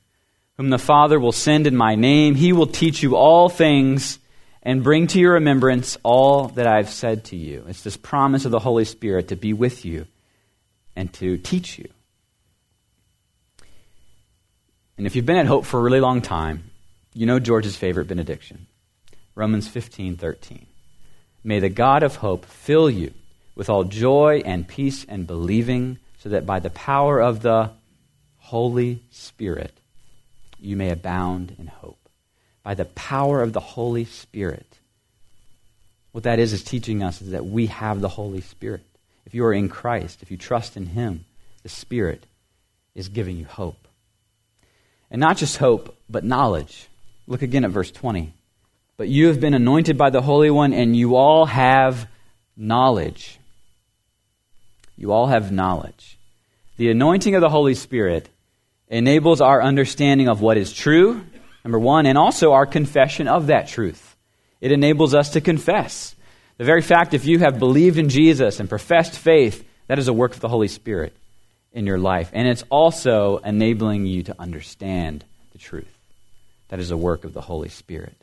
whom 0.56 0.70
the 0.70 0.78
Father 0.78 1.20
will 1.20 1.32
send 1.32 1.66
in 1.66 1.76
my 1.76 1.94
name, 1.94 2.34
he 2.34 2.52
will 2.52 2.66
teach 2.66 3.02
you 3.02 3.16
all 3.16 3.48
things 3.48 4.18
and 4.62 4.82
bring 4.82 5.06
to 5.08 5.20
your 5.20 5.34
remembrance 5.34 5.96
all 6.02 6.48
that 6.48 6.66
I've 6.66 6.90
said 6.90 7.24
to 7.26 7.36
you. 7.36 7.64
It's 7.68 7.82
this 7.82 7.96
promise 7.96 8.44
of 8.44 8.50
the 8.50 8.58
Holy 8.58 8.84
Spirit 8.84 9.28
to 9.28 9.36
be 9.36 9.52
with 9.52 9.84
you 9.84 10.06
and 10.96 11.12
to 11.14 11.36
teach 11.36 11.78
you. 11.78 11.88
And 14.96 15.06
if 15.06 15.14
you've 15.14 15.26
been 15.26 15.36
at 15.36 15.46
Hope 15.46 15.66
for 15.66 15.78
a 15.78 15.82
really 15.82 16.00
long 16.00 16.22
time, 16.22 16.70
you 17.12 17.26
know 17.26 17.38
George's 17.38 17.76
favorite 17.76 18.08
benediction 18.08 18.66
Romans 19.34 19.68
15 19.68 20.16
13. 20.16 20.66
May 21.44 21.60
the 21.60 21.68
God 21.68 22.02
of 22.02 22.16
hope 22.16 22.44
fill 22.44 22.90
you 22.90 23.12
with 23.54 23.70
all 23.70 23.84
joy 23.84 24.42
and 24.44 24.66
peace 24.66 25.06
and 25.08 25.26
believing, 25.26 25.98
so 26.18 26.30
that 26.30 26.44
by 26.44 26.58
the 26.58 26.70
power 26.70 27.20
of 27.20 27.42
the 27.42 27.70
Holy 28.38 29.02
Spirit 29.10 29.72
you 30.60 30.76
may 30.76 30.90
abound 30.90 31.54
in 31.58 31.66
hope. 31.66 31.98
By 32.62 32.74
the 32.74 32.84
power 32.84 33.42
of 33.42 33.52
the 33.52 33.60
Holy 33.60 34.04
Spirit. 34.04 34.66
What 36.12 36.24
that 36.24 36.38
is, 36.38 36.52
is 36.52 36.64
teaching 36.64 37.02
us 37.02 37.20
is 37.20 37.30
that 37.30 37.46
we 37.46 37.66
have 37.66 38.00
the 38.00 38.08
Holy 38.08 38.40
Spirit. 38.40 38.82
If 39.26 39.34
you 39.34 39.44
are 39.44 39.52
in 39.52 39.68
Christ, 39.68 40.22
if 40.22 40.30
you 40.30 40.36
trust 40.36 40.76
in 40.76 40.86
Him, 40.86 41.24
the 41.62 41.68
Spirit 41.68 42.24
is 42.94 43.08
giving 43.08 43.36
you 43.36 43.44
hope. 43.44 43.86
And 45.10 45.20
not 45.20 45.36
just 45.36 45.58
hope, 45.58 45.96
but 46.08 46.24
knowledge. 46.24 46.88
Look 47.26 47.42
again 47.42 47.64
at 47.64 47.70
verse 47.70 47.90
20. 47.90 48.32
But 48.96 49.08
you 49.08 49.28
have 49.28 49.40
been 49.40 49.54
anointed 49.54 49.98
by 49.98 50.10
the 50.10 50.22
Holy 50.22 50.50
One, 50.50 50.72
and 50.72 50.96
you 50.96 51.16
all 51.16 51.46
have 51.46 52.08
knowledge. 52.56 53.38
You 54.96 55.12
all 55.12 55.26
have 55.26 55.52
knowledge. 55.52 56.18
The 56.78 56.90
anointing 56.90 57.34
of 57.34 57.42
the 57.42 57.50
Holy 57.50 57.74
Spirit 57.74 58.28
enables 58.88 59.40
our 59.40 59.62
understanding 59.62 60.28
of 60.28 60.40
what 60.40 60.56
is 60.56 60.72
true, 60.72 61.24
number 61.64 61.78
one, 61.78 62.06
and 62.06 62.16
also 62.16 62.52
our 62.52 62.66
confession 62.66 63.28
of 63.28 63.48
that 63.48 63.68
truth. 63.68 64.16
It 64.60 64.72
enables 64.72 65.14
us 65.14 65.30
to 65.30 65.40
confess. 65.40 66.14
The 66.58 66.64
very 66.64 66.82
fact 66.82 67.14
if 67.14 67.26
you 67.26 67.38
have 67.40 67.58
believed 67.58 67.98
in 67.98 68.08
Jesus 68.08 68.60
and 68.60 68.68
professed 68.68 69.18
faith, 69.18 69.64
that 69.88 69.98
is 69.98 70.08
a 70.08 70.12
work 70.12 70.34
of 70.34 70.40
the 70.40 70.48
Holy 70.48 70.68
Spirit 70.68 71.14
in 71.72 71.86
your 71.86 71.98
life. 71.98 72.30
And 72.32 72.48
it's 72.48 72.64
also 72.70 73.38
enabling 73.38 74.06
you 74.06 74.22
to 74.24 74.36
understand 74.38 75.24
the 75.52 75.58
truth. 75.58 75.92
That 76.68 76.80
is 76.80 76.90
a 76.90 76.96
work 76.96 77.24
of 77.24 77.34
the 77.34 77.40
Holy 77.40 77.68
Spirit. 77.68 78.14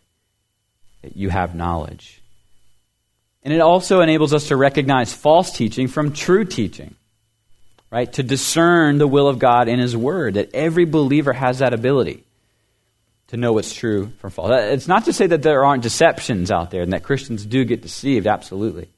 That 1.04 1.16
you 1.16 1.30
have 1.30 1.56
knowledge. 1.56 2.22
And 3.44 3.54
it 3.54 3.60
also 3.60 4.02
enables 4.02 4.34
us 4.34 4.48
to 4.48 4.58
recognize 4.58 5.14
false 5.14 5.52
teaching 5.52 5.88
from 5.88 6.14
true 6.14 6.46
teaching. 6.46 6.96
Right? 7.94 8.12
To 8.14 8.24
discern 8.24 8.98
the 8.98 9.08
will 9.08 9.28
of 9.28 9.38
God 9.38 9.68
in 9.68 9.78
His 9.78 9.96
Word. 9.96 10.34
That 10.34 10.50
every 10.56 10.86
believer 10.86 11.32
has 11.32 11.60
that 11.60 11.76
ability 11.76 12.24
to 13.28 13.38
know 13.38 13.54
what's 13.54 13.72
true 13.72 14.12
from 14.18 14.32
false. 14.32 14.50
Uh, 14.50 14.70
it's 14.72 14.88
not 14.88 15.06
to 15.06 15.14
say 15.14 15.28
that 15.28 15.44
there 15.44 15.64
aren't 15.64 15.84
deceptions 15.84 16.50
out 16.50 16.72
there 16.72 16.82
and 16.82 16.94
that 16.94 17.04
Christians 17.04 17.46
do 17.46 17.64
get 17.64 17.84
deceived, 17.84 18.26
absolutely. 18.26 18.90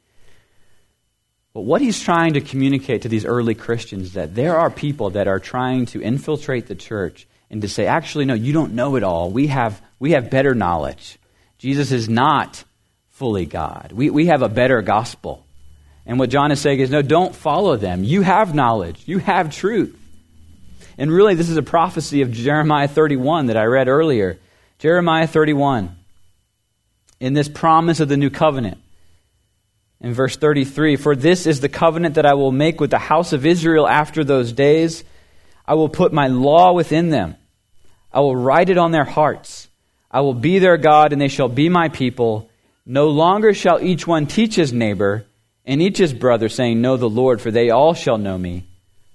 But 1.54 1.62
what 1.62 1.82
he's 1.82 2.00
trying 2.00 2.34
to 2.34 2.42
communicate 2.42 3.02
to 3.02 3.10
these 3.10 3.26
early 3.26 3.54
Christians 3.54 4.08
is 4.08 4.14
that 4.14 4.34
there 4.34 4.58
are 4.58 4.70
people 4.70 5.10
that 5.12 5.28
are 5.28 5.40
trying 5.40 5.88
to 5.88 6.02
infiltrate 6.02 6.68
the 6.68 6.76
church 6.76 7.28
and 7.50 7.62
to 7.64 7.68
say, 7.68 7.88
actually, 7.88 8.24
no, 8.24 8.34
you 8.34 8.54
don't 8.54 8.76
know 8.76 8.96
it 8.96 9.04
all. 9.04 9.30
We 9.30 9.48
have, 9.48 9.82
we 10.00 10.12
have 10.12 10.30
better 10.30 10.56
knowledge. 10.56 11.18
Jesus 11.58 11.92
is 11.92 12.08
not 12.08 12.64
fully 13.08 13.46
God. 13.46 13.92
We, 13.94 14.10
we 14.10 14.28
have 14.28 14.42
a 14.42 14.50
better 14.50 14.82
gospel. 14.82 15.45
And 16.06 16.20
what 16.20 16.30
John 16.30 16.52
is 16.52 16.60
saying 16.60 16.80
is, 16.80 16.92
no, 16.92 17.02
don't 17.02 17.36
follow 17.36 17.78
them. 17.78 18.04
You 18.04 18.22
have 18.22 18.54
knowledge, 18.54 19.02
you 19.06 19.18
have 19.20 19.56
truth. 19.56 20.00
And 20.98 21.12
really, 21.12 21.36
this 21.36 21.50
is 21.50 21.58
a 21.58 21.64
prophecy 21.64 22.22
of 22.22 22.32
Jeremiah 22.32 22.88
31 22.88 23.48
that 23.48 23.58
I 23.58 23.66
read 23.66 23.88
earlier. 23.88 24.40
Jeremiah 24.80 25.28
31. 25.28 25.96
In 27.20 27.34
this 27.34 27.50
promise 27.50 28.00
of 28.00 28.08
the 28.08 28.18
new 28.18 28.30
covenant. 28.30 28.78
In 30.00 30.14
verse 30.14 30.38
33 30.38 30.96
For 30.96 31.16
this 31.16 31.48
is 31.48 31.60
the 31.60 31.70
covenant 31.70 32.16
that 32.16 32.26
I 32.26 32.36
will 32.36 32.52
make 32.52 32.80
with 32.80 32.92
the 32.92 32.98
house 32.98 33.34
of 33.34 33.46
Israel 33.46 33.88
after 33.88 34.24
those 34.24 34.52
days. 34.54 35.04
I 35.68 35.74
will 35.74 35.90
put 35.90 36.14
my 36.14 36.28
law 36.28 36.74
within 36.74 37.10
them, 37.10 37.36
I 38.14 38.20
will 38.20 38.36
write 38.36 38.70
it 38.70 38.78
on 38.78 38.92
their 38.92 39.06
hearts. 39.06 39.68
I 40.12 40.22
will 40.22 40.36
be 40.36 40.60
their 40.60 40.78
God, 40.78 41.12
and 41.12 41.22
they 41.22 41.28
shall 41.28 41.50
be 41.50 41.68
my 41.68 41.90
people. 41.90 42.50
No 42.86 43.10
longer 43.10 43.54
shall 43.54 43.84
each 43.84 44.08
one 44.08 44.28
teach 44.28 44.56
his 44.56 44.72
neighbor 44.72 45.26
and 45.66 45.82
each 45.82 45.98
his 45.98 46.14
brother, 46.14 46.50
saying, 46.50 46.82
Know 46.82 46.98
the 46.98 47.10
Lord, 47.10 47.42
for 47.42 47.52
they 47.52 47.70
all 47.70 47.94
shall 47.94 48.18
know 48.18 48.38
me, 48.38 48.68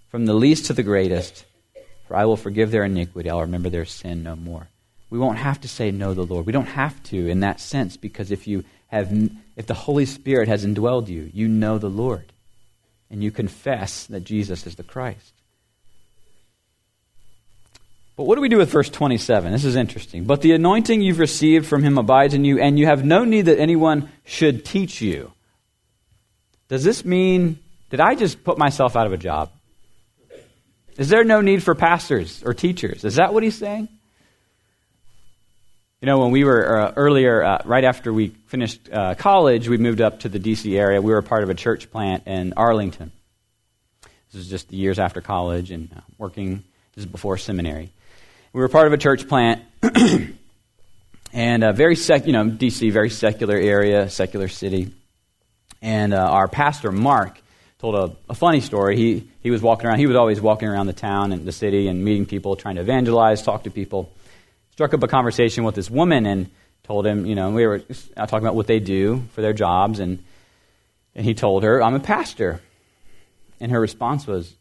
from 0.08 0.26
the 0.26 0.34
least 0.34 0.66
to 0.66 0.72
the 0.72 0.82
greatest. 0.82 1.44
For 2.08 2.16
I 2.16 2.24
will 2.24 2.36
forgive 2.36 2.72
their 2.72 2.84
iniquity. 2.84 3.30
I'll 3.30 3.42
remember 3.42 3.70
their 3.70 3.84
sin 3.84 4.24
no 4.24 4.34
more. 4.34 4.68
We 5.10 5.18
won't 5.18 5.38
have 5.38 5.60
to 5.60 5.68
say 5.68 5.90
know 5.90 6.14
the 6.14 6.24
Lord. 6.24 6.46
We 6.46 6.52
don't 6.52 6.66
have 6.66 7.00
to 7.04 7.28
in 7.28 7.40
that 7.40 7.60
sense 7.60 7.96
because 7.96 8.30
if 8.30 8.46
you 8.46 8.64
have 8.88 9.12
if 9.56 9.66
the 9.66 9.74
Holy 9.74 10.06
Spirit 10.06 10.48
has 10.48 10.66
indwelled 10.66 11.08
you, 11.08 11.30
you 11.32 11.46
know 11.46 11.78
the 11.78 11.90
Lord. 11.90 12.32
And 13.10 13.22
you 13.22 13.30
confess 13.30 14.06
that 14.06 14.24
Jesus 14.24 14.66
is 14.66 14.76
the 14.76 14.82
Christ. 14.82 15.32
But 18.16 18.24
what 18.24 18.34
do 18.34 18.40
we 18.40 18.48
do 18.48 18.58
with 18.58 18.70
verse 18.70 18.88
27? 18.88 19.50
This 19.50 19.64
is 19.64 19.76
interesting. 19.76 20.24
But 20.24 20.42
the 20.42 20.52
anointing 20.52 21.00
you've 21.00 21.18
received 21.18 21.66
from 21.66 21.82
him 21.82 21.96
abides 21.96 22.34
in 22.34 22.44
you, 22.44 22.60
and 22.60 22.78
you 22.78 22.86
have 22.86 23.04
no 23.04 23.24
need 23.24 23.46
that 23.46 23.58
anyone 23.58 24.10
should 24.24 24.64
teach 24.64 25.00
you. 25.00 25.32
Does 26.70 26.84
this 26.84 27.04
mean, 27.04 27.58
did 27.90 27.98
I 27.98 28.14
just 28.14 28.44
put 28.44 28.56
myself 28.56 28.94
out 28.94 29.08
of 29.08 29.12
a 29.12 29.16
job? 29.18 29.50
Is 30.96 31.08
there 31.08 31.24
no 31.24 31.40
need 31.40 31.64
for 31.64 31.74
pastors 31.74 32.44
or 32.44 32.54
teachers? 32.54 33.04
Is 33.04 33.16
that 33.16 33.34
what 33.34 33.42
he's 33.42 33.58
saying? 33.58 33.88
You 36.00 36.06
know, 36.06 36.20
when 36.20 36.30
we 36.30 36.44
were 36.44 36.78
uh, 36.78 36.92
earlier, 36.94 37.42
uh, 37.42 37.62
right 37.64 37.82
after 37.82 38.12
we 38.12 38.28
finished 38.46 38.88
uh, 38.90 39.16
college, 39.16 39.68
we 39.68 39.78
moved 39.78 40.00
up 40.00 40.20
to 40.20 40.28
the 40.28 40.38
D.C. 40.38 40.78
area. 40.78 41.02
We 41.02 41.12
were 41.12 41.22
part 41.22 41.42
of 41.42 41.50
a 41.50 41.54
church 41.54 41.90
plant 41.90 42.28
in 42.28 42.54
Arlington. 42.56 43.10
This 44.32 44.42
is 44.42 44.48
just 44.48 44.68
the 44.68 44.76
years 44.76 45.00
after 45.00 45.20
college 45.20 45.72
and 45.72 45.92
uh, 45.94 46.00
working. 46.18 46.62
This 46.94 47.04
is 47.04 47.06
before 47.06 47.36
seminary. 47.36 47.90
We 48.52 48.60
were 48.60 48.68
part 48.68 48.86
of 48.86 48.92
a 48.92 48.98
church 48.98 49.26
plant, 49.26 49.62
and 51.32 51.64
a 51.64 51.72
very 51.72 51.96
sec, 51.96 52.26
you 52.26 52.32
know, 52.32 52.48
D.C. 52.48 52.90
very 52.90 53.10
secular 53.10 53.56
area, 53.56 54.08
secular 54.08 54.46
city. 54.46 54.92
And 55.82 56.12
uh, 56.12 56.18
our 56.18 56.48
pastor 56.48 56.92
Mark 56.92 57.40
told 57.78 57.94
a, 57.94 58.16
a, 58.28 58.34
funny 58.34 58.60
story. 58.60 58.96
He, 58.96 59.28
he 59.42 59.50
was 59.50 59.62
walking 59.62 59.86
around, 59.86 59.98
he 59.98 60.06
was 60.06 60.16
always 60.16 60.40
walking 60.40 60.68
around 60.68 60.86
the 60.86 60.92
town 60.92 61.32
and 61.32 61.46
the 61.46 61.52
city 61.52 61.88
and 61.88 62.04
meeting 62.04 62.26
people, 62.26 62.54
trying 62.56 62.74
to 62.74 62.82
evangelize, 62.82 63.42
talk 63.42 63.64
to 63.64 63.70
people. 63.70 64.12
Struck 64.72 64.92
up 64.92 65.02
a 65.02 65.08
conversation 65.08 65.64
with 65.64 65.74
this 65.74 65.90
woman 65.90 66.26
and 66.26 66.50
told 66.84 67.06
him, 67.06 67.24
you 67.24 67.34
know, 67.34 67.50
we 67.50 67.66
were 67.66 67.78
talking 67.78 68.38
about 68.38 68.54
what 68.54 68.66
they 68.66 68.80
do 68.80 69.24
for 69.32 69.40
their 69.40 69.52
jobs, 69.52 70.00
and, 70.00 70.22
and 71.14 71.24
he 71.24 71.34
told 71.34 71.62
her, 71.62 71.82
I'm 71.82 71.94
a 71.94 72.00
pastor. 72.00 72.60
And 73.60 73.72
her 73.72 73.80
response 73.80 74.26
was, 74.26 74.54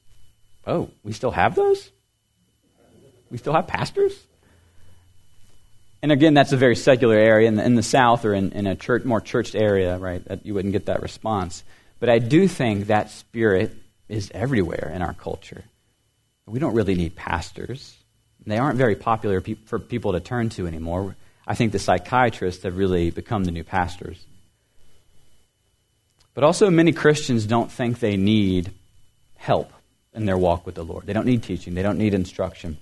Oh, 0.67 0.89
we 1.03 1.13
still 1.13 1.32
have 1.32 1.55
those? 1.55 1.89
We 3.32 3.38
still 3.38 3.53
have 3.53 3.67
pastors? 3.67 4.13
And 6.02 6.12
again, 6.12 6.34
that's 6.34 6.54
a 6.54 6.58
very 6.58 6.76
secular 6.76 7.18
area 7.18 7.48
in 7.48 7.56
the, 7.56 7.66
in 7.66 7.76
the 7.76 7.84
South 7.84 8.24
or 8.24 8.34
in, 8.34 8.52
in 8.54 8.68
a 8.68 8.76
church, 8.76 9.04
more 9.04 9.20
churched 9.20 9.56
area, 9.56 9.98
right? 9.98 10.24
That 10.26 10.46
you 10.46 10.54
wouldn't 10.54 10.72
get 10.72 10.86
that 10.86 11.02
response. 11.02 11.64
But 12.00 12.10
I 12.10 12.20
do 12.20 12.48
think 12.48 12.88
that 12.88 13.12
spirit 13.12 13.76
is 14.08 14.32
everywhere 14.34 14.92
in 14.96 15.02
our 15.02 15.14
culture. 15.14 15.64
We 16.46 16.60
don't 16.60 16.74
really 16.74 16.96
need 16.96 17.16
pastors. 17.16 17.96
They 18.46 18.58
aren't 18.58 18.78
very 18.78 18.96
popular 18.96 19.42
pe- 19.42 19.56
for 19.66 19.78
people 19.78 20.14
to 20.14 20.20
turn 20.20 20.50
to 20.50 20.66
anymore. 20.66 21.16
I 21.46 21.56
think 21.56 21.72
the 21.72 21.80
psychiatrists 21.80 22.64
have 22.64 22.78
really 22.78 23.12
become 23.12 23.44
the 23.44 23.52
new 23.52 23.64
pastors. 23.64 24.26
But 26.34 26.44
also, 26.44 26.70
many 26.70 26.94
Christians 26.94 27.46
don't 27.46 27.72
think 27.72 28.00
they 28.00 28.16
need 28.16 28.72
help 29.36 29.74
in 30.14 30.26
their 30.26 30.38
walk 30.38 30.66
with 30.66 30.76
the 30.76 30.84
Lord. 30.84 31.06
They 31.06 31.14
don't 31.14 31.26
need 31.26 31.44
teaching, 31.44 31.74
they 31.74 31.84
don't 31.84 31.98
need 31.98 32.14
instruction, 32.14 32.78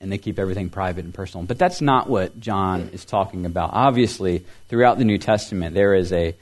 and 0.00 0.12
they 0.12 0.18
keep 0.18 0.38
everything 0.38 0.68
private 0.68 1.04
and 1.04 1.14
personal. 1.14 1.46
But 1.46 1.58
that's 1.58 1.80
not 1.80 2.08
what 2.08 2.38
John 2.38 2.90
is 2.92 3.04
talking 3.04 3.46
about. 3.46 3.70
Obviously, 3.72 4.44
throughout 4.68 4.98
the 4.98 5.04
New 5.04 5.18
Testament, 5.18 5.74
there 5.74 5.94
is 5.94 6.12
a 6.12 6.34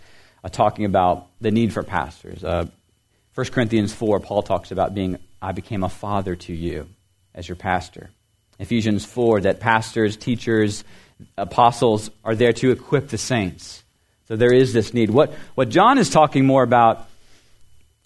uh, 0.42 0.48
talking 0.48 0.84
about 0.84 1.28
the 1.40 1.50
need 1.50 1.72
for 1.72 1.82
pastors. 1.82 2.44
Uh, 2.44 2.66
1 3.34 3.46
Corinthians 3.48 3.92
4, 3.92 4.20
Paul 4.20 4.42
talks 4.42 4.70
about 4.70 4.94
being, 4.94 5.18
I 5.40 5.52
became 5.52 5.82
a 5.82 5.88
father 5.88 6.36
to 6.36 6.52
you 6.52 6.86
as 7.34 7.48
your 7.48 7.56
pastor. 7.56 8.10
Ephesians 8.58 9.04
4, 9.04 9.42
that 9.42 9.60
pastors, 9.60 10.16
teachers, 10.16 10.84
apostles 11.36 12.10
are 12.24 12.34
there 12.34 12.52
to 12.52 12.70
equip 12.70 13.08
the 13.08 13.18
saints. 13.18 13.82
So 14.28 14.36
there 14.36 14.52
is 14.52 14.72
this 14.72 14.94
need. 14.94 15.10
What, 15.10 15.32
what 15.54 15.68
John 15.68 15.98
is 15.98 16.10
talking 16.10 16.46
more 16.46 16.62
about 16.62 17.08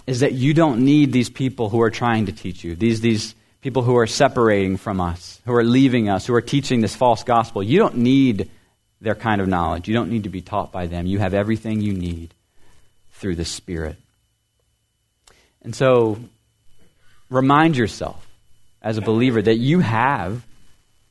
is 0.06 0.20
that 0.20 0.32
you 0.32 0.54
don't 0.54 0.84
need 0.84 1.12
these 1.12 1.28
people 1.28 1.68
who 1.68 1.82
are 1.82 1.90
trying 1.90 2.26
to 2.26 2.32
teach 2.32 2.64
you, 2.64 2.74
these, 2.74 3.00
these 3.00 3.34
people 3.60 3.82
who 3.82 3.96
are 3.96 4.06
separating 4.06 4.76
from 4.76 5.00
us, 5.00 5.40
who 5.44 5.54
are 5.54 5.64
leaving 5.64 6.08
us, 6.08 6.26
who 6.26 6.34
are 6.34 6.40
teaching 6.40 6.80
this 6.80 6.94
false 6.94 7.24
gospel. 7.24 7.62
You 7.62 7.78
don't 7.78 7.96
need 7.96 8.50
their 9.00 9.14
kind 9.14 9.40
of 9.40 9.48
knowledge. 9.48 9.88
You 9.88 9.94
don't 9.94 10.10
need 10.10 10.24
to 10.24 10.28
be 10.28 10.40
taught 10.40 10.72
by 10.72 10.86
them. 10.86 11.06
You 11.06 11.18
have 11.18 11.34
everything 11.34 11.80
you 11.80 11.92
need 11.92 12.34
through 13.12 13.36
the 13.36 13.44
Spirit. 13.44 13.96
And 15.62 15.74
so, 15.74 16.18
remind 17.30 17.76
yourself 17.76 18.26
as 18.80 18.96
a 18.96 19.02
believer 19.02 19.42
that 19.42 19.56
you 19.56 19.80
have 19.80 20.44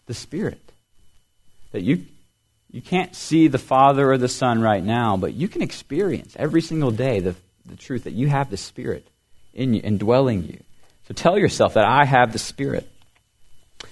the 0.05 0.13
Spirit. 0.13 0.61
That 1.71 1.81
you, 1.81 2.05
you 2.71 2.81
can't 2.81 3.13
see 3.15 3.47
the 3.47 3.57
Father 3.57 4.09
or 4.09 4.17
the 4.17 4.29
Son 4.29 4.61
right 4.61 4.83
now, 4.83 5.17
but 5.17 5.33
you 5.33 5.47
can 5.47 5.61
experience 5.61 6.35
every 6.39 6.61
single 6.61 6.91
day 6.91 7.19
the, 7.19 7.35
the 7.65 7.75
truth 7.75 8.05
that 8.05 8.13
you 8.13 8.27
have 8.27 8.49
the 8.49 8.57
Spirit 8.57 9.05
in 9.53 9.73
you, 9.73 9.81
indwelling 9.83 10.43
you, 10.43 10.59
So 11.07 11.13
tell 11.13 11.37
yourself 11.37 11.75
that 11.75 11.85
I 11.85 12.03
have 12.03 12.33
the 12.33 12.39
Spirit. 12.39 12.85
I 13.81 13.87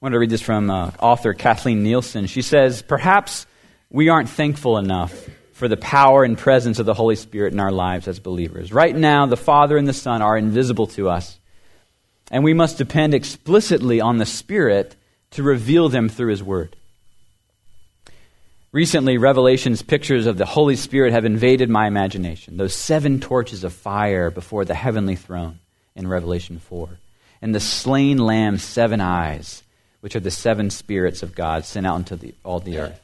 want 0.00 0.14
to 0.14 0.18
read 0.18 0.30
this 0.30 0.42
from 0.42 0.68
uh, 0.68 0.90
author 0.98 1.32
Kathleen 1.32 1.84
Nielsen. 1.84 2.26
She 2.26 2.42
says, 2.42 2.82
Perhaps 2.82 3.46
we 3.88 4.08
aren't 4.08 4.28
thankful 4.28 4.76
enough 4.76 5.28
for 5.52 5.68
the 5.68 5.76
power 5.76 6.24
and 6.24 6.36
presence 6.36 6.80
of 6.80 6.86
the 6.86 6.92
Holy 6.92 7.14
Spirit 7.14 7.52
in 7.52 7.60
our 7.60 7.70
lives 7.70 8.08
as 8.08 8.18
believers. 8.18 8.72
Right 8.72 8.96
now, 8.96 9.26
the 9.26 9.36
Father 9.36 9.76
and 9.76 9.86
the 9.86 9.92
Son 9.92 10.22
are 10.22 10.36
invisible 10.36 10.88
to 10.88 11.08
us, 11.08 11.38
and 12.32 12.42
we 12.42 12.52
must 12.52 12.78
depend 12.78 13.14
explicitly 13.14 14.00
on 14.00 14.18
the 14.18 14.26
Spirit 14.26 14.96
to 15.30 15.44
reveal 15.44 15.88
them 15.88 16.08
through 16.08 16.30
His 16.30 16.42
Word. 16.42 16.74
Recently, 18.72 19.18
Revelation's 19.18 19.82
pictures 19.82 20.26
of 20.26 20.36
the 20.36 20.44
Holy 20.44 20.74
Spirit 20.74 21.12
have 21.12 21.24
invaded 21.24 21.70
my 21.70 21.86
imagination. 21.86 22.56
Those 22.56 22.74
seven 22.74 23.20
torches 23.20 23.62
of 23.62 23.72
fire 23.72 24.32
before 24.32 24.64
the 24.64 24.74
heavenly 24.74 25.14
throne 25.14 25.60
in 25.96 26.06
Revelation 26.06 26.60
4, 26.60 26.88
and 27.42 27.54
the 27.54 27.60
slain 27.60 28.18
lamb's 28.18 28.62
seven 28.62 29.00
eyes, 29.00 29.62
which 30.00 30.14
are 30.14 30.20
the 30.20 30.30
seven 30.30 30.70
spirits 30.70 31.22
of 31.22 31.34
God 31.34 31.64
sent 31.64 31.86
out 31.86 31.96
into 31.96 32.16
the, 32.16 32.34
all 32.44 32.60
the 32.60 32.78
earth. 32.78 33.00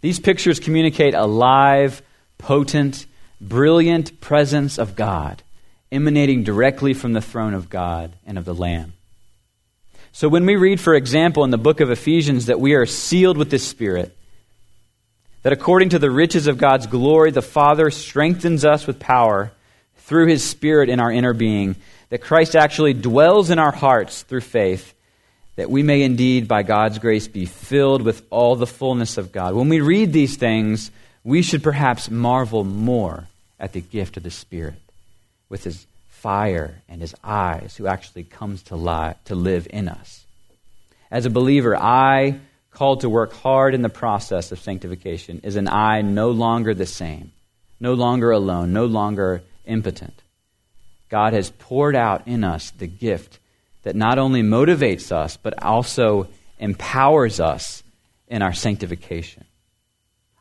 These 0.00 0.20
pictures 0.20 0.60
communicate 0.60 1.14
a 1.14 1.26
live, 1.26 2.00
potent, 2.38 3.06
brilliant 3.40 4.20
presence 4.20 4.78
of 4.78 4.96
God 4.96 5.42
emanating 5.92 6.42
directly 6.42 6.94
from 6.94 7.12
the 7.12 7.20
throne 7.20 7.54
of 7.54 7.70
God 7.70 8.12
and 8.26 8.38
of 8.38 8.44
the 8.44 8.54
Lamb. 8.54 8.92
So 10.12 10.28
when 10.28 10.46
we 10.46 10.56
read, 10.56 10.80
for 10.80 10.94
example, 10.94 11.44
in 11.44 11.50
the 11.50 11.58
book 11.58 11.80
of 11.80 11.90
Ephesians 11.90 12.46
that 12.46 12.60
we 12.60 12.74
are 12.74 12.86
sealed 12.86 13.36
with 13.36 13.50
the 13.50 13.58
Spirit, 13.58 14.16
that 15.42 15.52
according 15.52 15.90
to 15.90 15.98
the 15.98 16.10
riches 16.10 16.46
of 16.46 16.58
God's 16.58 16.86
glory, 16.86 17.30
the 17.30 17.42
Father 17.42 17.90
strengthens 17.90 18.64
us 18.64 18.86
with 18.86 18.98
power 18.98 19.52
through 19.98 20.26
his 20.26 20.42
Spirit 20.42 20.88
in 20.88 21.00
our 21.00 21.12
inner 21.12 21.34
being, 21.34 21.76
that 22.08 22.22
Christ 22.22 22.54
actually 22.54 22.94
dwells 22.94 23.50
in 23.50 23.58
our 23.58 23.72
hearts 23.72 24.22
through 24.22 24.42
faith, 24.42 24.94
that 25.56 25.70
we 25.70 25.82
may 25.82 26.02
indeed, 26.02 26.46
by 26.46 26.62
God's 26.62 26.98
grace, 26.98 27.28
be 27.28 27.46
filled 27.46 28.02
with 28.02 28.22
all 28.30 28.56
the 28.56 28.66
fullness 28.66 29.18
of 29.18 29.32
God. 29.32 29.54
When 29.54 29.68
we 29.68 29.80
read 29.80 30.12
these 30.12 30.36
things, 30.36 30.90
we 31.24 31.42
should 31.42 31.62
perhaps 31.62 32.10
marvel 32.10 32.62
more 32.62 33.26
at 33.58 33.72
the 33.72 33.80
gift 33.80 34.16
of 34.16 34.22
the 34.22 34.30
Spirit 34.30 34.80
with 35.48 35.64
his 35.64 35.86
fire 36.08 36.82
and 36.88 37.00
his 37.00 37.14
eyes, 37.22 37.76
who 37.76 37.86
actually 37.86 38.24
comes 38.24 38.62
to, 38.64 39.16
to 39.24 39.34
live 39.34 39.66
in 39.70 39.88
us. 39.88 40.24
As 41.10 41.26
a 41.26 41.30
believer, 41.30 41.76
I, 41.76 42.40
called 42.70 43.00
to 43.00 43.08
work 43.08 43.32
hard 43.32 43.74
in 43.74 43.82
the 43.82 43.88
process 43.88 44.52
of 44.52 44.60
sanctification, 44.60 45.40
is 45.42 45.56
an 45.56 45.68
I 45.68 46.02
no 46.02 46.30
longer 46.30 46.74
the 46.74 46.86
same, 46.86 47.32
no 47.80 47.94
longer 47.94 48.30
alone, 48.30 48.72
no 48.72 48.86
longer 48.86 49.42
impotent. 49.64 50.20
God 51.08 51.32
has 51.32 51.50
poured 51.50 51.96
out 51.96 52.26
in 52.26 52.44
us 52.44 52.70
the 52.72 52.86
gift 52.86 53.38
that 53.82 53.96
not 53.96 54.18
only 54.18 54.42
motivates 54.42 55.12
us, 55.12 55.36
but 55.36 55.62
also 55.62 56.28
empowers 56.58 57.38
us 57.40 57.82
in 58.28 58.42
our 58.42 58.52
sanctification. 58.52 59.44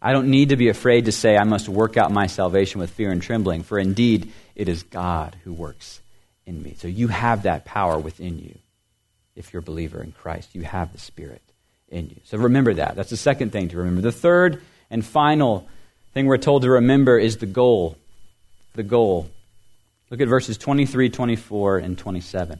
I 0.01 0.13
don't 0.13 0.29
need 0.29 0.49
to 0.49 0.55
be 0.55 0.69
afraid 0.69 1.05
to 1.05 1.11
say 1.11 1.37
I 1.37 1.43
must 1.43 1.69
work 1.69 1.97
out 1.97 2.11
my 2.11 2.27
salvation 2.27 2.79
with 2.79 2.91
fear 2.91 3.11
and 3.11 3.21
trembling, 3.21 3.63
for 3.63 3.79
indeed 3.79 4.31
it 4.55 4.69
is 4.69 4.83
God 4.83 5.35
who 5.43 5.53
works 5.53 5.99
in 6.45 6.61
me. 6.61 6.75
So 6.77 6.87
you 6.87 7.07
have 7.07 7.43
that 7.43 7.65
power 7.65 7.97
within 7.97 8.39
you. 8.39 8.57
If 9.35 9.51
you're 9.51 9.59
a 9.59 9.63
believer 9.63 10.01
in 10.01 10.11
Christ, 10.11 10.55
you 10.55 10.61
have 10.61 10.91
the 10.91 10.99
Spirit 10.99 11.41
in 11.89 12.09
you. 12.09 12.17
So 12.23 12.37
remember 12.37 12.75
that. 12.75 12.95
That's 12.95 13.09
the 13.09 13.17
second 13.17 13.51
thing 13.51 13.69
to 13.69 13.77
remember. 13.77 14.01
The 14.01 14.11
third 14.11 14.61
and 14.89 15.05
final 15.05 15.67
thing 16.13 16.25
we're 16.25 16.37
told 16.37 16.61
to 16.63 16.71
remember 16.71 17.17
is 17.17 17.37
the 17.37 17.45
goal. 17.45 17.97
The 18.73 18.83
goal. 18.83 19.29
Look 20.15 20.21
at 20.21 20.29
verses 20.29 20.57
23, 20.57 21.09
24, 21.09 21.79
and 21.79 21.97
27. 21.97 22.57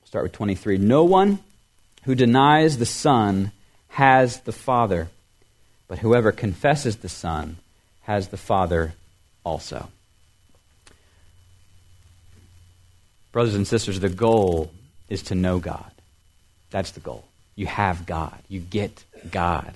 We'll 0.00 0.06
start 0.06 0.22
with 0.22 0.30
23. 0.30 0.78
No 0.78 1.02
one 1.02 1.40
who 2.04 2.14
denies 2.14 2.78
the 2.78 2.86
Son 2.86 3.50
has 3.88 4.38
the 4.42 4.52
Father, 4.52 5.08
but 5.88 5.98
whoever 5.98 6.30
confesses 6.30 6.98
the 6.98 7.08
Son 7.08 7.56
has 8.02 8.28
the 8.28 8.36
Father 8.36 8.92
also. 9.42 9.88
Brothers 13.32 13.56
and 13.56 13.66
sisters, 13.66 13.98
the 13.98 14.08
goal 14.08 14.70
is 15.08 15.24
to 15.24 15.34
know 15.34 15.58
God. 15.58 15.90
That's 16.70 16.92
the 16.92 17.00
goal. 17.00 17.24
You 17.56 17.66
have 17.66 18.06
God, 18.06 18.38
you 18.48 18.60
get 18.60 19.04
God. 19.28 19.74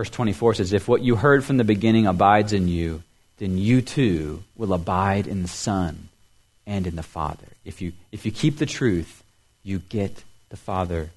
Verse 0.00 0.08
24 0.08 0.54
says, 0.54 0.72
If 0.72 0.88
what 0.88 1.02
you 1.02 1.14
heard 1.14 1.44
from 1.44 1.58
the 1.58 1.62
beginning 1.62 2.06
abides 2.06 2.54
in 2.54 2.68
you, 2.68 3.02
then 3.36 3.58
you 3.58 3.82
too 3.82 4.42
will 4.56 4.72
abide 4.72 5.26
in 5.26 5.42
the 5.42 5.48
Son 5.48 6.08
and 6.66 6.86
in 6.86 6.96
the 6.96 7.02
Father. 7.02 7.44
If 7.66 7.82
you, 7.82 7.92
if 8.10 8.24
you 8.24 8.32
keep 8.32 8.56
the 8.56 8.64
truth, 8.64 9.22
you 9.62 9.80
get 9.90 10.24
the 10.48 10.56
Father, 10.56 11.10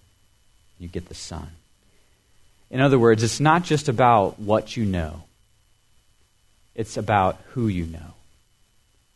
you 0.80 0.90
get 0.90 1.08
the 1.08 1.16
Son. 1.16 1.48
In 2.70 2.82
other 2.82 3.00
words, 3.00 3.24
it's 3.24 3.40
not 3.40 3.64
just 3.64 3.88
about 3.88 4.38
what 4.38 4.76
you 4.76 4.84
know, 4.84 5.24
it's 6.76 6.98
about 6.98 7.38
who 7.52 7.70
you 7.70 7.86
know. 7.86 8.16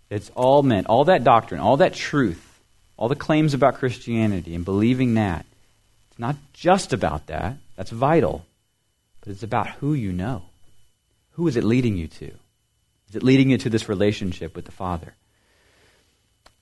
It's 0.09 0.31
all 0.33 0.63
meant, 0.63 0.87
all 0.87 1.03
that 1.03 1.25
doctrine, 1.25 1.59
all 1.59 1.75
that 1.75 1.93
truth, 1.93 2.61
all 2.95 3.09
the 3.09 3.15
claims 3.15 3.53
about 3.53 3.79
Christianity 3.79 4.55
and 4.55 4.63
believing 4.63 5.15
that. 5.15 5.45
It's 6.11 6.19
not 6.19 6.37
just 6.53 6.93
about 6.93 7.27
that, 7.27 7.57
that's 7.75 7.91
vital, 7.91 8.45
but 9.27 9.33
it's 9.33 9.43
about 9.43 9.67
who 9.67 9.93
you 9.93 10.13
know. 10.13 10.43
Who 11.31 11.49
is 11.49 11.57
it 11.57 11.65
leading 11.65 11.97
you 11.97 12.07
to? 12.07 12.27
Is 13.09 13.15
it 13.15 13.23
leading 13.23 13.49
you 13.49 13.57
to 13.57 13.69
this 13.69 13.89
relationship 13.89 14.55
with 14.55 14.63
the 14.63 14.71
Father? 14.71 15.15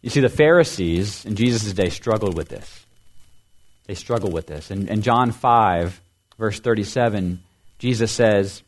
You 0.01 0.10
see, 0.10 0.19
the 0.19 0.30
Pharisees 0.30 1.25
in 1.25 1.36
Jesus' 1.36 1.73
day 1.73 1.89
struggled 1.89 2.36
with 2.36 2.49
this. 2.49 2.88
They 3.86 3.93
struggle 3.93 4.32
with 4.32 4.47
this. 4.47 4.71
In, 4.71 4.88
in 4.88 5.04
John 5.04 5.32
5, 5.32 6.01
verse 6.39 6.60
37, 6.60 7.43
Jesus 7.78 8.12
says, 8.12 8.63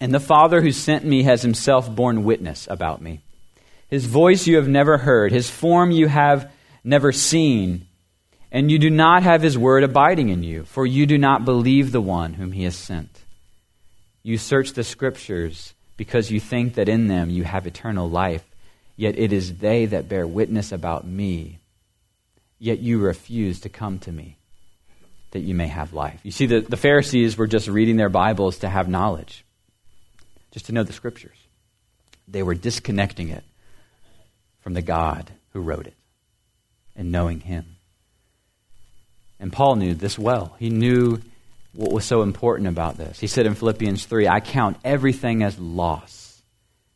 and 0.00 0.12
the 0.12 0.20
Father 0.20 0.60
who 0.60 0.70
sent 0.70 1.06
me 1.06 1.22
has 1.22 1.40
himself 1.40 1.90
borne 1.90 2.24
witness 2.24 2.68
about 2.70 3.00
me. 3.00 3.22
His 3.88 4.04
voice 4.04 4.46
you 4.46 4.56
have 4.56 4.68
never 4.68 4.98
heard, 4.98 5.32
his 5.32 5.48
form 5.48 5.92
you 5.92 6.08
have 6.08 6.52
never 6.84 7.10
seen, 7.10 7.86
and 8.54 8.70
you 8.70 8.78
do 8.78 8.88
not 8.88 9.24
have 9.24 9.42
his 9.42 9.58
word 9.58 9.82
abiding 9.82 10.28
in 10.28 10.44
you, 10.44 10.62
for 10.64 10.86
you 10.86 11.06
do 11.06 11.18
not 11.18 11.44
believe 11.44 11.90
the 11.90 12.00
one 12.00 12.34
whom 12.34 12.52
he 12.52 12.62
has 12.62 12.76
sent. 12.76 13.24
You 14.22 14.38
search 14.38 14.74
the 14.74 14.84
scriptures 14.84 15.74
because 15.96 16.30
you 16.30 16.38
think 16.38 16.74
that 16.74 16.88
in 16.88 17.08
them 17.08 17.30
you 17.30 17.42
have 17.42 17.66
eternal 17.66 18.08
life, 18.08 18.44
yet 18.96 19.18
it 19.18 19.32
is 19.32 19.58
they 19.58 19.86
that 19.86 20.08
bear 20.08 20.24
witness 20.24 20.70
about 20.70 21.04
me. 21.04 21.58
Yet 22.60 22.78
you 22.78 23.00
refuse 23.00 23.58
to 23.62 23.68
come 23.68 23.98
to 23.98 24.12
me 24.12 24.38
that 25.32 25.40
you 25.40 25.56
may 25.56 25.66
have 25.66 25.92
life. 25.92 26.20
You 26.22 26.30
see, 26.30 26.46
the, 26.46 26.60
the 26.60 26.76
Pharisees 26.76 27.36
were 27.36 27.48
just 27.48 27.66
reading 27.66 27.96
their 27.96 28.08
Bibles 28.08 28.58
to 28.58 28.68
have 28.68 28.88
knowledge 28.88 29.44
just 30.52 30.66
to 30.66 30.72
know 30.72 30.84
the 30.84 30.92
scriptures. 30.92 31.36
They 32.28 32.44
were 32.44 32.54
disconnecting 32.54 33.30
it 33.30 33.42
from 34.60 34.74
the 34.74 34.80
God 34.80 35.32
who 35.52 35.60
wrote 35.60 35.88
it 35.88 35.96
and 36.94 37.10
knowing 37.10 37.40
Him. 37.40 37.73
And 39.40 39.52
Paul 39.52 39.76
knew 39.76 39.94
this 39.94 40.18
well. 40.18 40.54
He 40.58 40.70
knew 40.70 41.20
what 41.72 41.92
was 41.92 42.04
so 42.04 42.22
important 42.22 42.68
about 42.68 42.96
this. 42.96 43.18
He 43.18 43.26
said 43.26 43.46
in 43.46 43.54
Philippians 43.54 44.06
3 44.06 44.28
I 44.28 44.40
count 44.40 44.76
everything 44.84 45.42
as 45.42 45.58
loss 45.58 46.42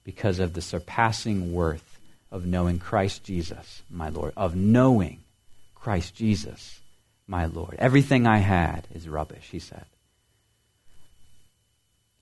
because 0.04 0.38
of 0.38 0.54
the 0.54 0.62
surpassing 0.62 1.52
worth 1.52 1.98
of 2.30 2.46
knowing 2.46 2.78
Christ 2.78 3.24
Jesus, 3.24 3.82
my 3.90 4.08
Lord, 4.08 4.32
of 4.36 4.54
knowing 4.54 5.20
Christ 5.74 6.14
Jesus, 6.14 6.80
my 7.26 7.46
Lord. 7.46 7.76
Everything 7.78 8.26
I 8.26 8.38
had 8.38 8.86
is 8.94 9.08
rubbish, 9.08 9.48
he 9.50 9.58
said. 9.58 9.84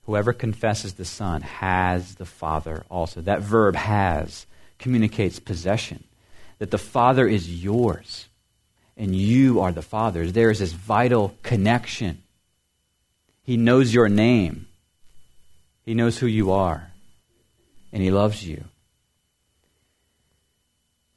Whoever 0.05 0.31
confesses 0.31 0.93
the 0.93 1.05
Son 1.05 1.41
has 1.41 2.15
the 2.15 2.25
Father 2.25 2.85
also. 2.89 3.21
That 3.21 3.41
verb 3.41 3.75
has 3.75 4.45
communicates 4.79 5.39
possession, 5.39 6.03
that 6.59 6.71
the 6.71 6.77
Father 6.77 7.27
is 7.27 7.63
yours 7.63 8.27
and 8.97 9.15
you 9.15 9.61
are 9.61 9.71
the 9.71 9.81
Father's. 9.81 10.33
There 10.33 10.51
is 10.51 10.59
this 10.59 10.73
vital 10.73 11.35
connection. 11.43 12.23
He 13.43 13.55
knows 13.55 13.93
your 13.93 14.09
name, 14.09 14.67
He 15.85 15.93
knows 15.93 16.17
who 16.17 16.27
you 16.27 16.51
are, 16.51 16.91
and 17.93 18.03
He 18.03 18.11
loves 18.11 18.45
you. 18.45 18.65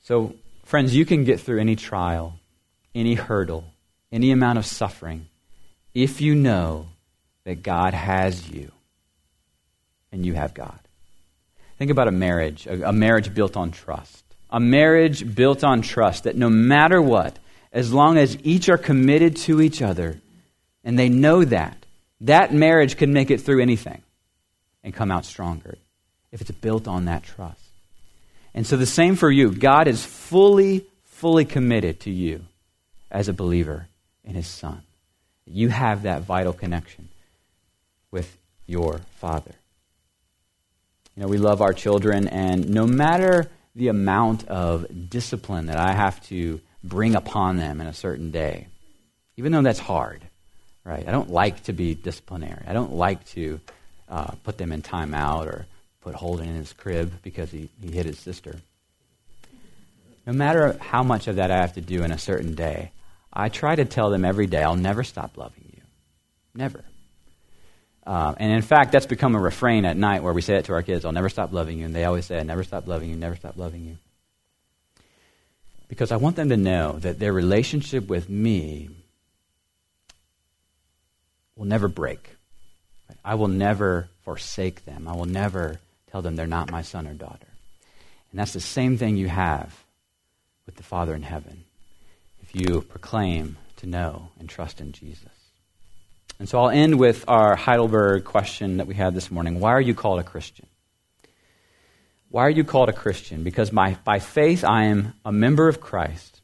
So, 0.03 0.35
friends, 0.65 0.95
you 0.95 1.05
can 1.05 1.25
get 1.25 1.41
through 1.41 1.61
any 1.61 1.77
trial, 1.77 2.39
any 2.95 3.15
hurdle, 3.15 3.65
any 4.13 4.31
amount 4.31 4.59
of 4.59 4.67
suffering 4.67 5.27
if 5.95 6.21
you 6.21 6.35
know 6.35 6.89
that 7.45 7.63
God 7.63 7.95
has 7.95 8.49
you 8.49 8.71
and 10.13 10.25
you 10.25 10.35
have 10.35 10.55
God. 10.55 10.79
Think 11.79 11.91
about 11.91 12.09
a 12.09 12.13
marriage, 12.13 12.67
a, 12.67 12.93
marriage 12.93 13.33
built 13.33 13.57
on 13.57 13.71
trust. 13.71 14.25
A 14.51 14.61
marriage 14.61 15.35
built 15.35 15.65
on 15.65 15.81
trust 15.81 16.25
that 16.25 16.37
no 16.37 16.51
matter 16.51 17.01
what, 17.01 17.39
as 17.73 17.93
long 17.93 18.19
as 18.19 18.37
each 18.43 18.69
are 18.69 18.79
committed 18.79 19.37
to 19.37 19.61
each 19.61 19.83
other 19.83 20.21
and 20.85 20.99
they 20.99 21.09
know 21.09 21.45
that, 21.45 21.77
that 22.23 22.53
marriage 22.53 22.97
can 22.97 23.13
make 23.13 23.31
it 23.31 23.41
through 23.41 23.61
anything 23.61 24.03
and 24.83 24.95
come 24.95 25.11
out 25.11 25.25
stronger 25.25 25.77
if 26.33 26.41
it's 26.41 26.51
built 26.51 26.89
on 26.89 27.05
that 27.05 27.23
trust. 27.23 27.61
And 28.55 28.67
so 28.67 28.77
the 28.77 28.87
same 28.87 29.17
for 29.17 29.31
you. 29.31 29.53
God 29.53 29.87
is 29.87 30.05
fully, 30.05 30.87
fully 31.05 31.45
committed 31.45 32.01
to 32.01 32.11
you 32.11 32.45
as 33.11 33.29
a 33.29 33.33
believer 33.33 33.87
in 34.25 34.35
his 34.35 34.47
Son. 34.47 34.83
You 35.47 35.69
have 35.69 36.03
that 36.03 36.23
vital 36.23 36.53
connection 36.53 37.09
with 38.11 38.37
your 38.67 39.01
Father. 39.19 39.55
You 41.17 41.23
know, 41.23 41.29
we 41.29 41.39
love 41.39 41.61
our 41.61 41.73
children, 41.73 42.29
and 42.29 42.69
no 42.71 42.87
matter 42.87 43.51
the 43.75 43.89
amount 43.89 44.47
of 44.49 44.87
discipline 45.11 45.67
that 45.67 45.77
I 45.77 45.93
have 45.93 46.25
to 46.29 46.61
bring 46.83 47.15
upon 47.15 47.57
them 47.57 47.81
in 47.81 47.87
a 47.87 47.93
certain 47.93 48.31
day, 48.31 48.67
even 49.37 49.53
though 49.53 49.63
that's 49.63 49.79
hard, 49.79 50.23
right? 50.85 51.07
I 51.07 51.11
don't 51.13 51.31
like 51.31 51.65
to 51.65 51.73
be 51.73 51.95
disciplinary. 51.95 52.65
I 52.67 52.73
don't 52.73 52.93
like 52.93 53.25
to 53.31 53.61
uh, 54.09 54.33
put 54.45 54.59
them 54.59 54.73
in 54.73 54.83
timeout 54.83 55.47
or 55.47 55.67
put 56.01 56.15
Holden 56.15 56.49
in 56.49 56.57
his 56.57 56.73
crib 56.73 57.13
because 57.23 57.51
he, 57.51 57.69
he 57.81 57.91
hit 57.91 58.07
his 58.07 58.19
sister. 58.19 58.57
No 60.27 60.33
matter 60.33 60.77
how 60.81 61.03
much 61.03 61.29
of 61.29 61.37
that 61.37 61.51
I 61.51 61.57
have 61.57 61.75
to 61.75 61.81
do 61.81 62.03
in 62.03 62.13
a 62.13 62.19
certain 62.19 62.55
day, 62.55 62.93
I 63.33 63.49
try 63.49 63.75
to 63.75 63.85
tell 63.85 64.11
them 64.11 64.25
every 64.25 64.47
day, 64.47 64.63
I'll 64.63 64.77
never 64.77 65.05
stop 65.05 65.37
loving 65.37 65.71
you. 65.73 65.83
Never. 66.55 66.85
Uh, 68.07 68.35
and 68.39 68.53
in 68.53 68.63
fact, 68.63 68.93
that's 68.93 69.07
become 69.07 69.35
a 69.35 69.41
refrain 69.41 69.85
at 69.85 69.97
night 69.97 70.23
where 70.23 70.33
we 70.33 70.43
say 70.43 70.57
it 70.57 70.65
to 70.67 70.73
our 70.73 70.83
kids, 70.83 71.05
I'll 71.05 71.13
never 71.13 71.29
stop 71.29 71.53
loving 71.53 71.79
you. 71.79 71.87
And 71.87 71.95
they 71.95 72.05
always 72.05 72.27
say, 72.27 72.39
I 72.39 72.43
never 72.43 72.65
stop 72.65 72.87
loving 72.87 73.11
you, 73.11 73.17
never 73.17 73.37
stop 73.37 73.57
loving 73.57 73.85
you. 73.85 73.99
Because 75.91 76.13
I 76.13 76.17
want 76.17 76.37
them 76.37 76.51
to 76.51 76.57
know 76.57 76.93
that 77.01 77.19
their 77.19 77.33
relationship 77.33 78.09
with 78.09 78.31
me 78.31 78.91
will 81.57 81.67
never 81.67 81.89
break. 81.89 82.37
I 83.25 83.35
will 83.35 83.49
never 83.49 84.09
forsake 84.23 84.85
them. 84.85 85.09
I 85.09 85.17
will 85.17 85.27
never 85.27 85.81
tell 86.13 86.23
them 86.23 86.37
they're 86.37 86.47
not 86.47 86.71
my 86.71 86.83
son 86.83 87.09
or 87.09 87.13
daughter. 87.13 87.49
And 88.31 88.39
that's 88.39 88.53
the 88.53 88.61
same 88.61 88.99
thing 88.99 89.17
you 89.17 89.27
have 89.27 89.77
with 90.65 90.77
the 90.77 90.85
Father 90.85 91.13
in 91.13 91.23
heaven 91.23 91.65
if 92.41 92.55
you 92.55 92.83
proclaim 92.83 93.57
to 93.79 93.89
know 93.89 94.29
and 94.39 94.49
trust 94.49 94.81
in 94.81 94.93
Jesus. 94.93 95.27
And 96.39 96.49
so 96.49 96.61
I'll 96.61 96.71
end 96.71 97.01
with 97.01 97.25
our 97.27 97.57
Heidelberg 97.57 98.25
question 98.25 98.77
that 98.77 98.87
we 98.87 98.95
had 98.95 99.13
this 99.13 99.29
morning. 99.29 99.59
Why 99.59 99.73
are 99.73 99.81
you 99.81 99.95
called 99.95 100.21
a 100.21 100.25
Christian? 100.25 100.69
Why 102.31 102.47
are 102.47 102.51
you 102.51 102.63
called 102.63 102.89
a 102.89 102.93
Christian? 102.93 103.43
Because 103.43 103.73
my, 103.73 103.97
by 104.05 104.21
faith 104.21 104.63
I 104.65 104.85
am 104.85 105.15
a 105.25 105.33
member 105.33 105.69
of 105.69 105.81
Christ, 105.81 106.41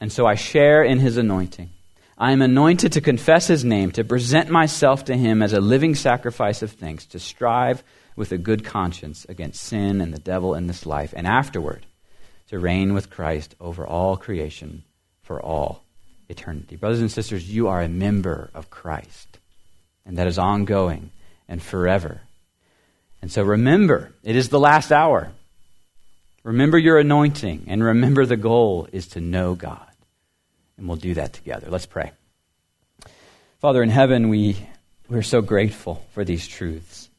and 0.00 0.10
so 0.10 0.26
I 0.26 0.34
share 0.34 0.82
in 0.82 0.98
his 0.98 1.16
anointing. 1.16 1.70
I 2.18 2.32
am 2.32 2.42
anointed 2.42 2.92
to 2.92 3.00
confess 3.00 3.46
his 3.46 3.64
name, 3.64 3.92
to 3.92 4.02
present 4.02 4.50
myself 4.50 5.04
to 5.04 5.16
him 5.16 5.40
as 5.40 5.52
a 5.52 5.60
living 5.60 5.94
sacrifice 5.94 6.62
of 6.62 6.72
thanks, 6.72 7.06
to 7.06 7.20
strive 7.20 7.84
with 8.16 8.32
a 8.32 8.38
good 8.38 8.64
conscience 8.64 9.24
against 9.28 9.62
sin 9.62 10.00
and 10.00 10.12
the 10.12 10.18
devil 10.18 10.54
in 10.54 10.66
this 10.66 10.84
life, 10.84 11.14
and 11.16 11.28
afterward 11.28 11.86
to 12.48 12.58
reign 12.58 12.92
with 12.92 13.08
Christ 13.08 13.54
over 13.60 13.86
all 13.86 14.16
creation 14.16 14.82
for 15.22 15.40
all 15.40 15.84
eternity. 16.28 16.74
Brothers 16.74 17.00
and 17.00 17.10
sisters, 17.10 17.48
you 17.48 17.68
are 17.68 17.80
a 17.80 17.88
member 17.88 18.50
of 18.52 18.68
Christ, 18.68 19.38
and 20.04 20.18
that 20.18 20.26
is 20.26 20.38
ongoing 20.38 21.12
and 21.48 21.62
forever. 21.62 22.22
And 23.22 23.30
so 23.30 23.42
remember, 23.42 24.12
it 24.22 24.36
is 24.36 24.48
the 24.48 24.60
last 24.60 24.92
hour. 24.92 25.32
Remember 26.42 26.78
your 26.78 26.98
anointing, 26.98 27.64
and 27.68 27.84
remember 27.84 28.24
the 28.24 28.36
goal 28.36 28.88
is 28.92 29.08
to 29.08 29.20
know 29.20 29.54
God. 29.54 29.86
And 30.78 30.88
we'll 30.88 30.96
do 30.96 31.14
that 31.14 31.34
together. 31.34 31.68
Let's 31.68 31.86
pray. 31.86 32.12
Father 33.58 33.82
in 33.82 33.90
heaven, 33.90 34.30
we, 34.30 34.56
we're 35.08 35.20
so 35.20 35.42
grateful 35.42 36.02
for 36.12 36.24
these 36.24 36.48
truths 36.48 37.10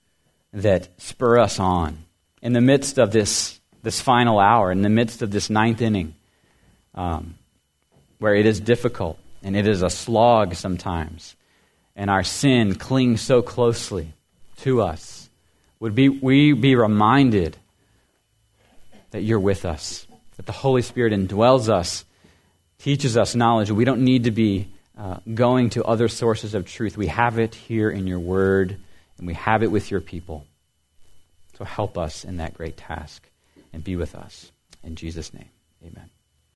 that 0.54 0.89
spur 0.99 1.38
us 1.38 1.60
on. 1.60 1.99
In 2.41 2.54
the 2.54 2.62
midst 2.62 2.97
of 2.97 3.12
this, 3.12 3.60
this 3.84 4.02
final 4.02 4.39
hour, 4.39 4.72
in 4.72 4.82
the 4.82 4.89
midst 4.89 5.22
of 5.22 5.30
this 5.30 5.52
ninth 5.52 5.82
inning, 5.82 6.16
um, 6.95 7.36
where 8.18 8.36
it 8.36 8.47
is 8.47 8.60
difficult 8.60 9.20
and 9.43 9.56
it 9.56 9.68
is 9.68 9.82
a 9.82 9.89
slog 9.89 10.56
sometimes, 10.56 11.36
and 11.95 12.10
our 12.10 12.24
sin 12.24 12.76
clings 12.76 13.22
so 13.22 13.41
closely 13.41 14.14
to 14.58 14.82
us, 14.82 15.20
would 15.82 15.96
be, 15.96 16.08
we 16.08 16.54
be 16.54 16.76
reminded 16.76 17.58
that 19.10 19.24
you're 19.24 19.40
with 19.40 19.66
us, 19.66 20.08
that 20.38 20.46
the 20.46 20.54
Holy 20.54 20.82
Spirit 20.82 21.12
indwells 21.12 21.68
us 21.68 22.06
teaches 22.82 23.16
us 23.16 23.36
knowledge. 23.36 23.70
We 23.70 23.86
don't 23.86 24.02
need 24.02 24.24
to 24.24 24.32
be 24.32 24.68
uh, 24.98 25.18
going 25.34 25.70
to 25.72 25.84
other 25.84 26.08
sources 26.08 26.54
of 26.56 26.66
truth. 26.66 26.98
We 26.98 27.08
have 27.08 27.38
it 27.38 27.54
here 27.54 27.90
in 27.90 28.08
your 28.08 28.20
word, 28.20 28.78
and 29.18 29.28
we 29.28 29.36
have 29.36 29.64
it 29.64 29.72
with 29.72 29.92
your 29.92 30.02
people. 30.02 30.46
So 31.58 31.66
help 31.66 31.98
us 31.98 32.26
in 32.26 32.38
that 32.38 32.56
great 32.56 32.78
task 32.78 33.30
and 33.72 33.84
be 33.84 33.96
with 33.96 34.16
us. 34.16 34.52
In 34.84 34.96
Jesus' 34.96 35.34
name, 35.34 35.50
amen. 35.84 36.10